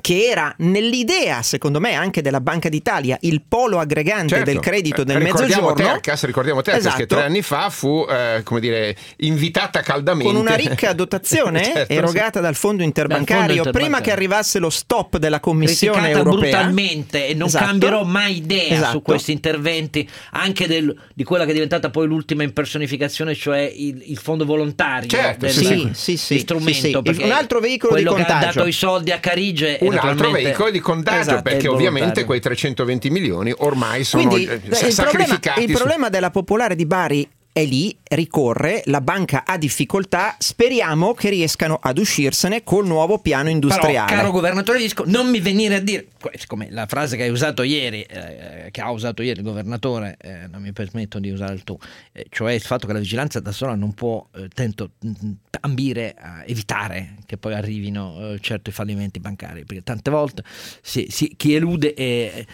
[0.00, 4.50] che era nell'idea, secondo me, anche della Banca d'Italia, il polo aggregante Certo.
[4.50, 5.92] del credito del ricordiamo mezzogiorno.
[5.92, 7.14] Tercas, ricordiamo Tercas che Esatto.
[7.14, 12.40] tre anni fa fu eh, come dire, invitata caldamente con una ricca dotazione Certo, erogata
[12.40, 13.72] dal fondo interbancario Dal fondo interbancario.
[13.72, 16.50] prima che arrivasse lo stop della Commissione criticata europea.
[16.50, 17.64] brutalmente e non Esatto.
[17.64, 18.90] cambierò mai idea Esatto.
[18.90, 24.02] su questi interventi anche del- di quella che è diventata poi l'ultima impersonificazione cioè il,
[24.06, 27.22] il fondo volontario Certo, del sì, sì, sì, sì, strumento sì, sì.
[27.22, 28.54] Un altro veicolo di quello che ha contagio.
[28.58, 33.10] dato i soldi a Carige un altro veicolo di contagio Esatto, perché ovviamente quei 320
[33.10, 37.64] milioni ormai sono Quindi eh, il problema, sacrificati il problema della Popolare di Bari è
[37.64, 44.06] lì, ricorre, la banca ha difficoltà, speriamo che riescano ad uscirsene col nuovo piano industriale.
[44.06, 47.62] Però, caro governatore Visco, non mi venire a dire, siccome la frase che hai usato
[47.62, 51.62] ieri, eh, che ha usato ieri il governatore, eh, non mi permetto di usare il
[51.62, 51.78] tu,
[52.10, 55.30] eh, cioè il fatto che la vigilanza da sola non può eh, tento, mh,
[55.60, 60.42] ambire a evitare che poi arrivino eh, certi fallimenti bancari, perché tante volte
[60.82, 62.44] si- si- chi elude è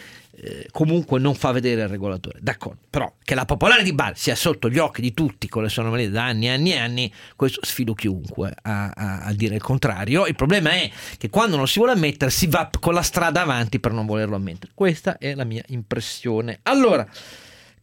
[0.43, 2.39] eh, comunque non fa vedere il regolatore.
[2.41, 5.69] D'accordo, però che la popolare di Bari sia sotto gli occhi di tutti con le
[5.69, 9.55] sue anomalie da anni e anni e anni, questo sfido chiunque a, a- a dire
[9.55, 10.25] il contrario.
[10.25, 13.79] Il problema è che quando non si vuole ammettere si va con la strada avanti
[13.79, 14.71] per non volerlo ammettere.
[14.73, 16.59] Questa è la mia impressione.
[16.63, 17.07] Allora,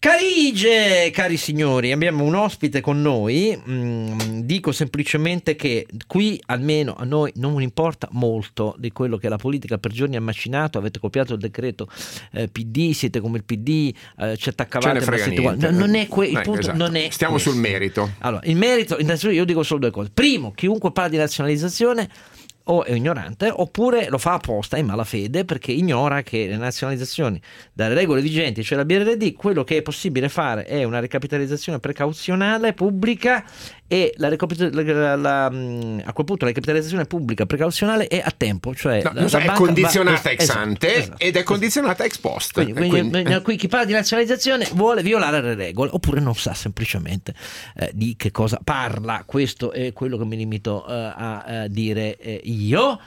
[0.01, 3.61] Carige, cari signori, abbiamo un ospite con noi.
[3.69, 9.39] Mm, dico semplicemente che qui almeno a noi non importa molto di quello che la
[9.39, 10.79] politica per giorni ha macinato.
[10.79, 11.89] Avete copiato il decreto
[12.31, 15.71] eh, PD, siete come il PD, eh, ci Ce attaccavate ne per frega sentire- niente.
[15.73, 16.77] No, non è que- il Eh, punto esatto.
[16.79, 17.51] non è Stiamo questo.
[17.51, 18.09] sul merito.
[18.19, 20.11] Allora, il merito, innanzitutto io dico solo due cose.
[20.15, 22.09] Primo, chiunque parla di nazionalizzazione
[22.71, 27.41] o è ignorante oppure lo fa apposta in malafede perché ignora che le nazionalizzazioni
[27.73, 32.73] dalle regole vigenti, cioè la BRD, quello che è possibile fare è una ricapitalizzazione precauzionale
[32.73, 33.45] pubblica
[33.89, 38.32] e la, ricapital- la- la- mh, a quel punto la ricapitalizzazione pubblica precauzionale è a
[38.36, 41.18] tempo, cioè No, so, è banca va- condizionata ex Esatto, ante esatto.
[41.18, 42.53] ed è condizionata ex post.
[42.53, 46.34] Quindi, quindi, quindi, eh, qui chi parla di nazionalizzazione vuole violare le regole oppure non
[46.34, 47.34] sa semplicemente
[47.76, 49.22] eh, di che cosa parla.
[49.26, 53.01] Questo è quello che mi limito eh, a, eh, dire eh, io.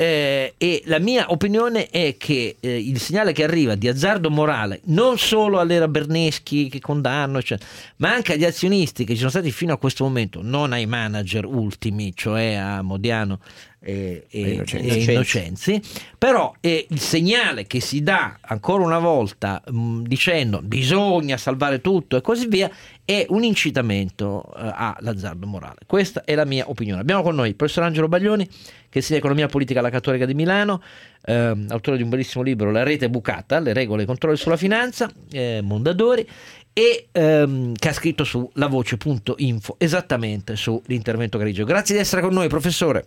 [0.00, 4.80] Eh, e la mia opinione è che eh, il segnale che arriva di azzardo morale
[4.84, 7.58] non solo all'era Berneschi che condanno, cioè,
[7.96, 11.44] ma anche agli azionisti che ci sono stati fino a questo momento, non ai manager
[11.46, 13.40] ultimi, cioè a Modiano
[13.80, 15.10] e, e- E Innocenzi.
[15.10, 15.82] Innocenzi.
[16.16, 22.16] Però è il segnale che si dà ancora una volta mh, dicendo bisogna salvare tutto
[22.16, 22.70] e così via
[23.08, 25.78] è un incitamento eh, all'azzardo morale.
[25.86, 27.00] Questa è la mia opinione.
[27.00, 30.82] Abbiamo con noi il professor Angelo Baglioni, che insegna economia politica alla Cattolica di Milano,
[31.24, 34.58] ehm, autore di un bellissimo libro, La rete bucata, le regole e i controlli sulla
[34.58, 36.28] finanza, eh, Mondadori,
[36.74, 41.64] e ehm, che ha scritto su lavoce.info esattamente sull'intervento grigio.
[41.64, 43.06] Grazie di essere con noi, professore.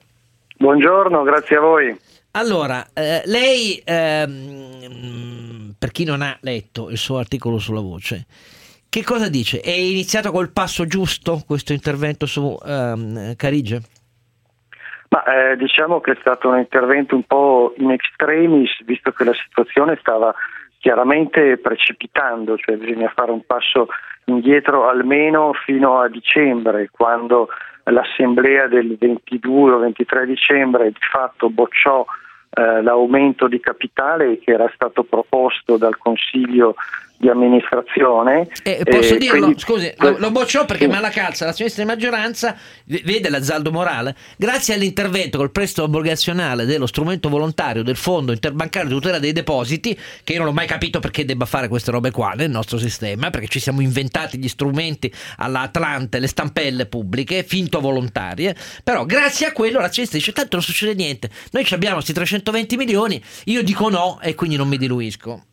[0.57, 1.95] Buongiorno, grazie a voi.
[2.31, 8.25] Allora, eh, lei, ehm, per chi non ha letto il suo articolo sulla voce,
[8.91, 9.61] che cosa dice?
[9.61, 13.81] È iniziato col passo giusto questo intervento su ehm, Carige?
[15.07, 19.33] Ma eh, diciamo che è stato un intervento un po' in extremis, visto che la
[19.33, 20.35] situazione stava
[20.77, 23.87] chiaramente precipitando, cioè bisogna fare un passo
[24.25, 27.47] indietro almeno fino a dicembre, quando
[27.85, 32.05] l'assemblea del 22 o 23 dicembre di fatto bocciò
[32.53, 36.75] eh, l'aumento di capitale che era stato proposto dal Consiglio
[37.21, 38.47] di amministrazione.
[38.63, 39.39] Eh, posso E dirlo?
[39.39, 40.89] quindi- Scusi, lo, lo bocciò perché Sì.
[40.89, 44.15] Malacalza, la sinistra di maggioranza, vede l'azzaldo morale.
[44.37, 49.97] Grazie all'intervento col prestito obbligazionale dello strumento volontario del Fondo Interbancario di tutela dei depositi,
[50.23, 53.29] che io non ho mai capito perché debba fare queste robe qua nel nostro sistema,
[53.29, 59.45] perché ci siamo inventati gli strumenti alla Atlante, le stampelle pubbliche, finto volontarie, però grazie
[59.45, 63.61] a quello la sinistra dice tanto non succede niente, noi abbiamo questi 320 milioni, io
[63.63, 65.43] dico no e quindi non mi diluisco.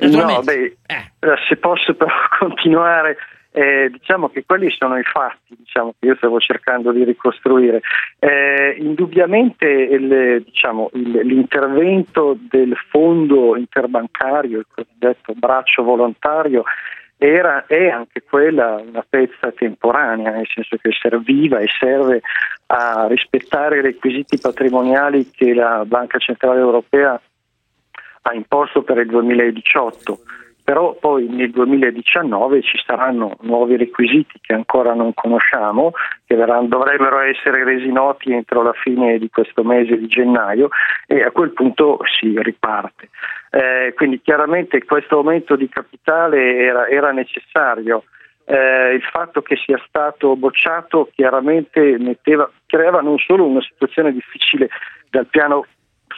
[0.00, 1.12] No, beh, eh,
[1.48, 3.16] se posso però continuare,
[3.52, 7.80] eh, diciamo che quelli sono i fatti diciamo, che io stavo cercando di ricostruire.
[8.18, 16.64] Eh, indubbiamente il, diciamo, il- l'intervento del fondo interbancario, il cosiddetto braccio volontario,
[17.18, 22.20] era, è anche quella una pezza temporanea, nel senso che serviva e serve
[22.66, 27.18] a rispettare i requisiti patrimoniali che la Banca Centrale Europea
[28.26, 30.18] ha imposto per il 2018
[30.66, 35.92] però poi nel 2019 ci saranno nuovi requisiti che ancora non conosciamo,
[36.24, 40.70] che verranno, dovrebbero essere resi noti entro la fine di questo mese di gennaio
[41.06, 43.10] e a quel punto si riparte.
[43.52, 48.02] Eh, quindi chiaramente questo aumento di capitale era, era necessario.
[48.44, 54.68] Eh, il fatto che sia stato bocciato chiaramente metteva, creava non solo una situazione difficile
[55.30, 55.64] piano,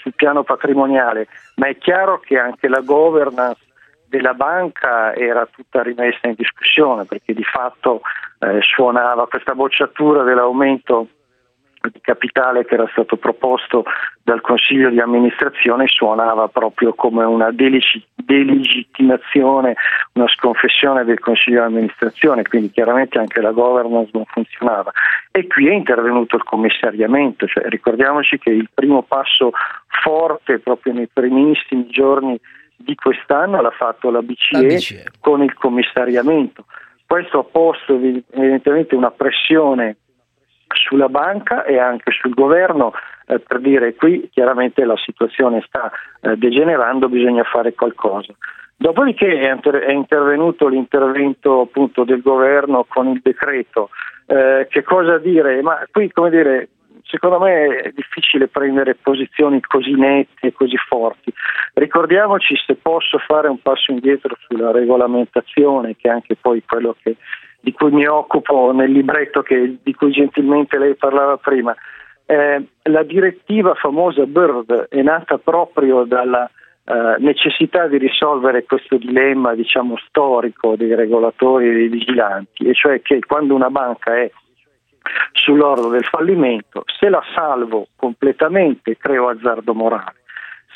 [0.00, 1.28] sul piano patrimoniale,
[1.58, 3.60] ma è chiaro che anche la governance
[4.06, 8.00] della banca era tutta rimessa in discussione perché di fatto
[8.38, 11.08] eh, suonava questa bocciatura dell'aumento
[11.90, 13.84] di capitale che era stato proposto
[14.22, 19.76] dal Consiglio di amministrazione suonava proprio come una delegittimazione,
[20.14, 24.90] una sconfessione del Consiglio di amministrazione, quindi chiaramente anche la governance non funzionava.
[25.30, 29.52] E qui è intervenuto il commissariamento, cioè ricordiamoci che il primo passo
[30.02, 32.38] forte proprio nei primissimi giorni
[32.76, 36.66] di quest'anno l'ha fatto la BCE, la BCE, con il commissariamento.
[37.06, 39.96] Questo ha posto evidentemente una pressione
[40.74, 42.92] sulla banca e anche sul governo
[43.26, 45.90] eh, per dire qui chiaramente la situazione sta
[46.20, 48.32] eh, degenerando, bisogna fare qualcosa.
[48.76, 53.90] Dopodiché è, inter- è intervenuto l'intervento appunto del governo con il decreto.
[54.26, 55.60] Eh, che cosa dire?
[55.62, 56.68] Ma qui come dire,
[57.08, 61.32] secondo me è difficile prendere posizioni così nette e così forti.
[61.74, 67.16] Ricordiamoci, se posso fare un passo indietro sulla regolamentazione, che è anche poi quello che,
[67.60, 71.74] di cui mi occupo nel libretto che, di cui gentilmente lei parlava prima,
[72.26, 76.48] eh, la direttiva famosa BIRD è nata proprio dalla
[76.84, 83.02] eh, necessità di risolvere questo dilemma diciamo, storico dei regolatori e dei vigilanti, e cioè
[83.02, 84.30] che quando una banca è
[85.32, 90.16] sull'orlo del fallimento, se la salvo completamente creo azzardo morale,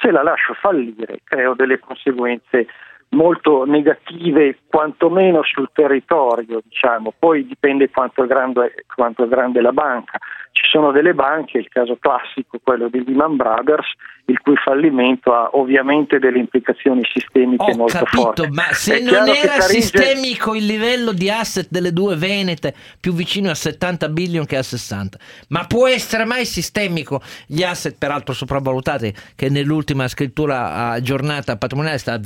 [0.00, 2.66] se la lascio fallire creo delle conseguenze
[3.12, 7.12] molto negative quantomeno sul territorio, diciamo.
[7.18, 10.18] poi dipende quanto è, grande, quanto è grande la banca.
[10.52, 13.86] Ci sono delle banche, il caso classico, quello di Lehman Brothers,
[14.26, 18.48] il cui fallimento ha ovviamente delle implicazioni sistemiche Ho molto capito, forti.
[18.50, 23.12] Ma se È non era Carige- sistemico il livello di asset delle due Venete più
[23.12, 25.18] vicino a 70 billion che a 60,
[25.48, 32.12] ma può essere mai sistemico gli asset peraltro sopravvalutati che nell'ultima scrittura aggiornata patrimoniale sta
[32.12, 32.18] a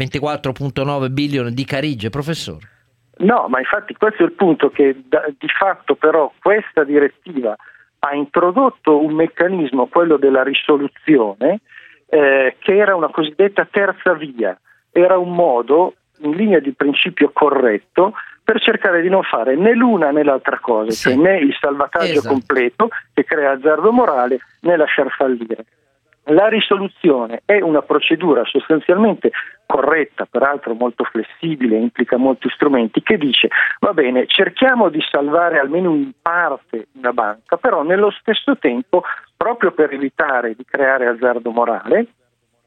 [0.85, 2.69] 24.9 billion di Carige, professore?
[3.19, 7.57] No, ma infatti questo è il punto che da- di fatto però questa direttiva
[8.01, 11.61] ha introdotto un meccanismo, quello della risoluzione,
[12.09, 14.59] eh, che era una cosiddetta terza via,
[14.93, 18.13] era un modo in linea di principio corretto
[18.45, 22.29] per cercare di non fare né l'una né l'altra cosa, cioè né il salvataggio Esatto.
[22.29, 25.65] completo che crea azzardo morale né lasciar fallire.
[26.31, 29.31] La risoluzione è una procedura sostanzialmente
[29.65, 33.49] corretta, peraltro molto flessibile, implica molti strumenti, che dice
[33.79, 39.05] va bene, cerchiamo di salvare almeno in parte una banca, però nello stesso tempo,
[39.37, 42.07] proprio per evitare di creare azzardo morale,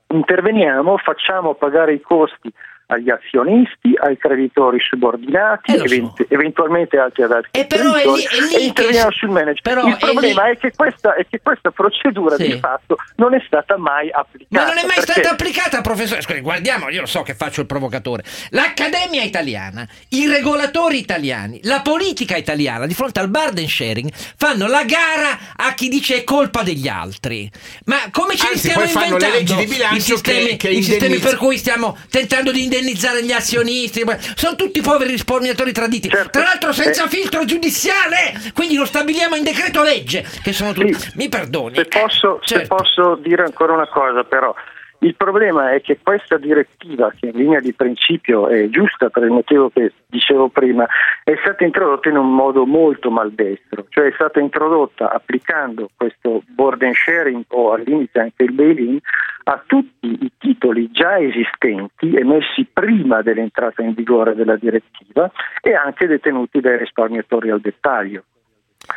[0.08, 2.52] interveniamo, facciamo pagare i costi
[2.92, 8.26] agli azionisti, ai creditori subordinati, event- eventualmente altri ad altri Eh, però è creditori, lì-
[8.26, 9.62] è lì e che interveniamo si- sul manager.
[9.62, 12.48] però Il è problema lì- è, che questa, è che questa procedura Sì.
[12.48, 14.64] di fatto non è stata mai applicata.
[14.66, 16.22] Ma non è mai perché- stata applicata, professore.
[16.22, 18.24] Scusi, guardiamo, io lo so che faccio il provocatore.
[18.50, 24.84] L'Accademia italiana, i regolatori italiani, la politica italiana di fronte al burden sharing fanno la
[24.84, 27.50] gara a chi dice è colpa degli altri.
[27.86, 29.38] Ma come ce li Anzi, stiamo poi fanno le inventando?
[29.38, 33.24] leggi di bilancio I sistemi, che- che i sistemi per cui stiamo tentando di indennizzare
[33.24, 34.04] gli azionisti.
[34.36, 36.08] Sono tutti poveri risparmiatori traditi.
[36.10, 37.10] Tra l'altro senza Eh.
[37.10, 38.34] filtro giudiziale.
[38.54, 40.26] Quindi lo stabiliamo in decreto legge.
[40.42, 40.96] Che sono tutti.
[41.16, 41.76] Mi perdoni.
[41.76, 42.76] Se posso, se Certo.
[42.76, 44.54] posso dire ancora una cosa, però,
[45.02, 49.32] il problema è che questa direttiva, che in linea di principio è giusta per il
[49.32, 50.86] motivo che dicevo prima,
[51.24, 56.84] è stata introdotta in un modo molto maldestro, cioè è stata introdotta applicando questo board
[56.84, 59.00] and sharing o al limite anche il bail-in
[59.44, 65.32] a tutti i titoli già esistenti emessi prima dell'entrata in vigore della direttiva
[65.62, 68.24] e anche detenuti dai risparmiatori al dettaglio.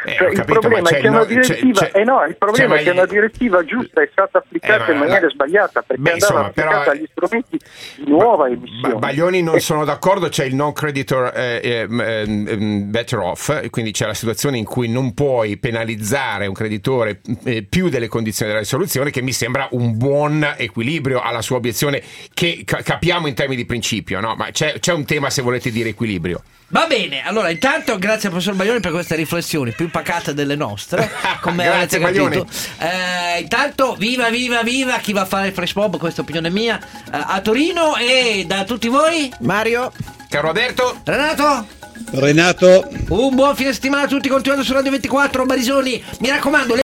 [0.04, 2.04] Eh, Cioè, ho il capito, problema ma è che una no- c'è- direttiva, c'è- eh
[2.04, 5.26] no, il problema è che una direttiva giusta è stata applicata Eh, in ma maniera
[5.26, 7.58] la- sbagliata perché Beh, andava applicata agli strumenti
[7.98, 8.94] di nuova emissione.
[8.94, 13.92] Ba- Baglioni non sono d'accordo, c'è il non creditor eh, ehm, ehm, better off, quindi
[13.92, 18.62] c'è la situazione in cui non puoi penalizzare un creditore eh, più delle condizioni della
[18.62, 22.02] risoluzione, che mi sembra un buon equilibrio alla sua obiezione,
[22.34, 24.34] che ca- capiamo in termini di principio, no?
[24.36, 26.42] ma c'è, c'è un tema se volete dire equilibrio.
[26.72, 31.10] Va bene, allora intanto grazie al professor Baglioni per queste riflessioni più pacate delle nostre,
[31.42, 32.22] come Grazie, avete capito.
[32.24, 32.48] Baglioni.
[32.78, 36.48] Eh, intanto viva viva viva chi va a fare il Fresh Mob, questa è opinione
[36.48, 39.92] mia, eh, a Torino e da tutti voi Mario,
[40.30, 41.66] Caro Alberto, Renato,
[42.12, 42.88] Renato.
[43.08, 46.74] un buon fine settimana a tutti, continuando su Radio 24, Barisoni, mi raccomando